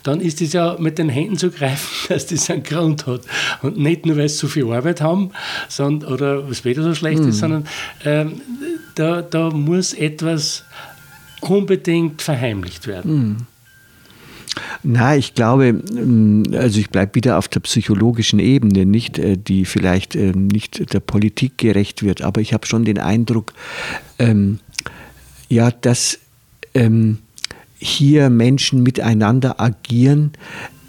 dann 0.02 0.20
ist 0.20 0.42
es 0.42 0.52
ja 0.52 0.76
mit 0.78 0.98
den 0.98 1.08
Händen 1.08 1.38
zu 1.38 1.50
greifen, 1.50 1.88
dass 2.08 2.26
das 2.26 2.50
einen 2.50 2.62
Grund 2.62 3.06
hat. 3.06 3.22
Und 3.62 3.78
nicht 3.78 4.04
nur, 4.04 4.16
weil 4.16 4.28
sie 4.28 4.36
so 4.36 4.48
viel 4.48 4.70
Arbeit 4.70 5.00
haben 5.00 5.30
sondern, 5.68 6.12
oder 6.12 6.42
das 6.42 6.64
Wetter 6.64 6.82
so 6.82 6.94
schlecht 6.94 7.22
mhm. 7.22 7.28
ist, 7.28 7.38
sondern 7.38 7.66
ähm, 8.04 8.40
da, 8.94 9.22
da 9.22 9.50
muss 9.50 9.94
etwas 9.94 10.64
unbedingt 11.48 12.22
verheimlicht 12.22 12.86
werden. 12.86 13.14
Mhm. 13.14 13.36
Na, 14.82 15.16
ich 15.16 15.34
glaube, 15.34 15.72
mm, 15.72 16.44
also 16.54 16.78
ich 16.78 16.90
bleibe 16.90 17.14
wieder 17.14 17.38
auf 17.38 17.48
der 17.48 17.60
psychologischen 17.60 18.38
Ebene, 18.38 18.86
nicht 18.86 19.18
äh, 19.18 19.36
die 19.36 19.64
vielleicht 19.64 20.14
ähm, 20.14 20.46
nicht 20.48 20.92
der 20.92 21.00
Politik 21.00 21.58
gerecht 21.58 22.02
wird, 22.02 22.22
aber 22.22 22.40
ich 22.40 22.52
habe 22.52 22.66
schon 22.66 22.84
den 22.84 22.98
Eindruck, 22.98 23.52
ähm, 24.18 24.60
ja, 25.48 25.70
dass 25.70 26.20
ähm, 26.74 27.18
hier 27.78 28.30
Menschen 28.30 28.82
miteinander 28.82 29.60
agieren, 29.60 30.32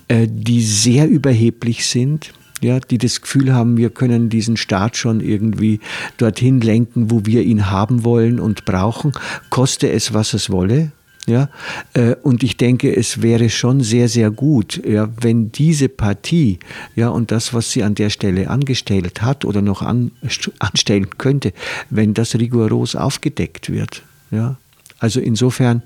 äh, 0.07 0.27
die 0.29 0.61
sehr 0.61 1.07
überheblich 1.07 1.85
sind, 1.87 2.33
ja, 2.65 2.79
die 2.79 2.97
das 2.97 3.21
Gefühl 3.21 3.53
haben, 3.53 3.77
wir 3.77 3.91
können 3.91 4.29
diesen 4.29 4.57
Staat 4.57 4.97
schon 4.97 5.21
irgendwie 5.21 5.79
dorthin 6.17 6.61
lenken, 6.61 7.11
wo 7.11 7.25
wir 7.25 7.43
ihn 7.43 7.69
haben 7.69 8.03
wollen 8.03 8.39
und 8.39 8.65
brauchen, 8.65 9.11
koste 9.49 9.89
es, 9.89 10.13
was 10.13 10.33
es 10.33 10.49
wolle. 10.49 10.91
Ja, 11.27 11.49
äh, 11.93 12.15
und 12.21 12.43
ich 12.43 12.55
denke, 12.55 12.95
es 12.95 13.23
wäre 13.23 13.49
schon 13.49 13.81
sehr, 13.81 14.09
sehr 14.09 14.29
gut, 14.29 14.79
ja, 14.85 15.09
wenn 15.21 15.51
diese 15.51 15.89
Partie, 15.89 16.59
ja, 16.95 17.09
und 17.09 17.31
das, 17.31 17.51
was 17.51 17.71
sie 17.71 17.81
an 17.81 17.95
der 17.95 18.11
Stelle 18.11 18.47
angestellt 18.47 19.23
hat 19.23 19.43
oder 19.43 19.63
noch 19.63 19.81
an, 19.81 20.11
anstellen 20.59 21.17
könnte, 21.17 21.51
wenn 21.89 22.13
das 22.13 22.35
rigoros 22.35 22.95
aufgedeckt 22.95 23.71
wird. 23.71 24.03
Ja, 24.29 24.57
also 24.99 25.19
insofern, 25.19 25.81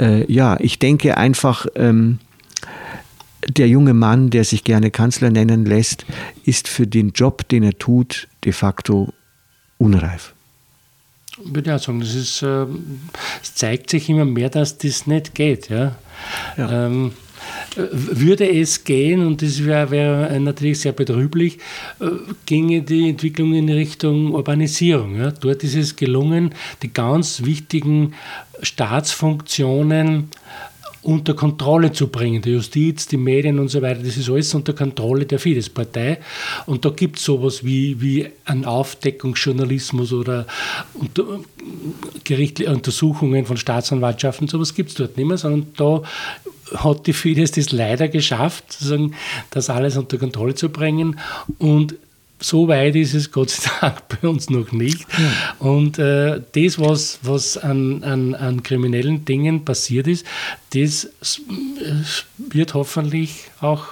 äh, 0.00 0.30
ja, 0.32 0.56
ich 0.60 0.78
denke 0.78 1.18
einfach, 1.18 1.66
ähm, 1.74 2.18
der 3.56 3.68
junge 3.68 3.94
Mann, 3.94 4.30
der 4.30 4.44
sich 4.44 4.64
gerne 4.64 4.90
Kanzler 4.90 5.30
nennen 5.30 5.64
lässt, 5.64 6.04
ist 6.44 6.68
für 6.68 6.86
den 6.86 7.10
Job, 7.10 7.48
den 7.48 7.62
er 7.62 7.78
tut, 7.78 8.28
de 8.44 8.52
facto 8.52 9.12
unreif. 9.78 10.34
Ich 11.44 11.54
würde 11.54 11.70
ja 11.70 11.78
sagen, 11.78 12.00
das 12.00 12.14
ist, 12.14 12.42
äh, 12.42 12.66
es 13.42 13.54
zeigt 13.54 13.90
sich 13.90 14.08
immer 14.08 14.24
mehr, 14.24 14.50
dass 14.50 14.78
das 14.78 15.06
nicht 15.06 15.34
geht. 15.34 15.68
Ja? 15.68 15.96
ja. 16.56 16.86
Ähm, 16.86 17.12
würde 17.76 18.48
es 18.48 18.84
gehen, 18.84 19.26
und 19.26 19.42
das 19.42 19.64
wäre 19.64 19.90
wär 19.90 20.40
natürlich 20.40 20.80
sehr 20.80 20.92
betrüblich, 20.92 21.58
äh, 22.00 22.06
ginge 22.46 22.82
die 22.82 23.10
Entwicklung 23.10 23.52
in 23.54 23.68
Richtung 23.68 24.32
Urbanisierung. 24.32 25.16
Ja? 25.16 25.32
Dort 25.32 25.64
ist 25.64 25.74
es 25.74 25.96
gelungen, 25.96 26.54
die 26.82 26.92
ganz 26.92 27.42
wichtigen 27.44 28.14
Staatsfunktionen 28.62 30.30
unter 31.04 31.34
Kontrolle 31.34 31.92
zu 31.92 32.08
bringen. 32.08 32.42
Die 32.42 32.50
Justiz, 32.50 33.06
die 33.06 33.16
Medien 33.16 33.58
und 33.58 33.68
so 33.68 33.82
weiter, 33.82 34.02
das 34.02 34.16
ist 34.16 34.30
alles 34.30 34.54
unter 34.54 34.72
Kontrolle 34.72 35.26
der 35.26 35.38
Fidesz-Partei. 35.38 36.18
Und 36.66 36.84
da 36.84 36.90
gibt 36.90 37.18
es 37.18 37.24
sowas 37.24 37.64
wie, 37.64 38.00
wie 38.00 38.28
einen 38.44 38.64
Aufdeckungsjournalismus 38.64 40.12
oder 40.12 40.46
unter, 40.94 41.24
gerichtliche 42.24 42.70
Untersuchungen 42.70 43.44
von 43.46 43.56
Staatsanwaltschaften, 43.56 44.48
sowas 44.48 44.74
gibt 44.74 44.90
es 44.90 44.96
dort 44.96 45.16
nicht 45.16 45.26
mehr, 45.26 45.38
sondern 45.38 45.66
da 45.76 46.02
hat 46.76 47.06
die 47.06 47.12
Fidesz 47.12 47.52
das 47.52 47.72
leider 47.72 48.08
geschafft, 48.08 48.78
das 49.50 49.70
alles 49.70 49.96
unter 49.96 50.18
Kontrolle 50.18 50.54
zu 50.54 50.70
bringen. 50.70 51.20
Und 51.58 51.96
so 52.40 52.68
weit 52.68 52.96
ist 52.96 53.14
es 53.14 53.30
Gott 53.30 53.50
sei 53.50 53.70
Dank 53.80 54.02
bei 54.20 54.28
uns 54.28 54.50
noch 54.50 54.72
nicht. 54.72 55.06
Ja. 55.18 55.66
Und 55.66 55.98
äh, 55.98 56.40
das, 56.52 56.78
was, 56.78 57.18
was 57.22 57.56
an, 57.56 58.02
an, 58.04 58.34
an 58.34 58.62
kriminellen 58.62 59.24
Dingen 59.24 59.64
passiert 59.64 60.06
ist, 60.06 60.26
das 60.70 61.10
wird 62.36 62.74
hoffentlich 62.74 63.50
auch 63.60 63.86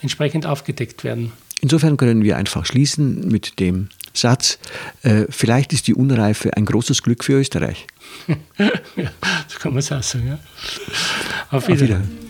entsprechend 0.00 0.46
aufgedeckt 0.46 1.04
werden. 1.04 1.32
Insofern 1.60 1.96
können 1.96 2.22
wir 2.22 2.36
einfach 2.36 2.66
schließen 2.66 3.28
mit 3.28 3.58
dem 3.58 3.88
Satz, 4.12 4.58
äh, 5.02 5.24
vielleicht 5.28 5.72
ist 5.72 5.88
die 5.88 5.94
Unreife 5.94 6.56
ein 6.56 6.66
großes 6.66 7.02
Glück 7.02 7.24
für 7.24 7.32
Österreich. 7.32 7.86
ja, 8.58 9.10
das 9.48 9.58
kann 9.58 9.72
man 9.72 9.82
so 9.82 10.00
sagen. 10.00 10.28
Ja. 10.28 10.38
Auf 11.50 11.66
Wiedersehen. 11.68 11.92
Auf 11.92 12.00
Wiedersehen. 12.00 12.23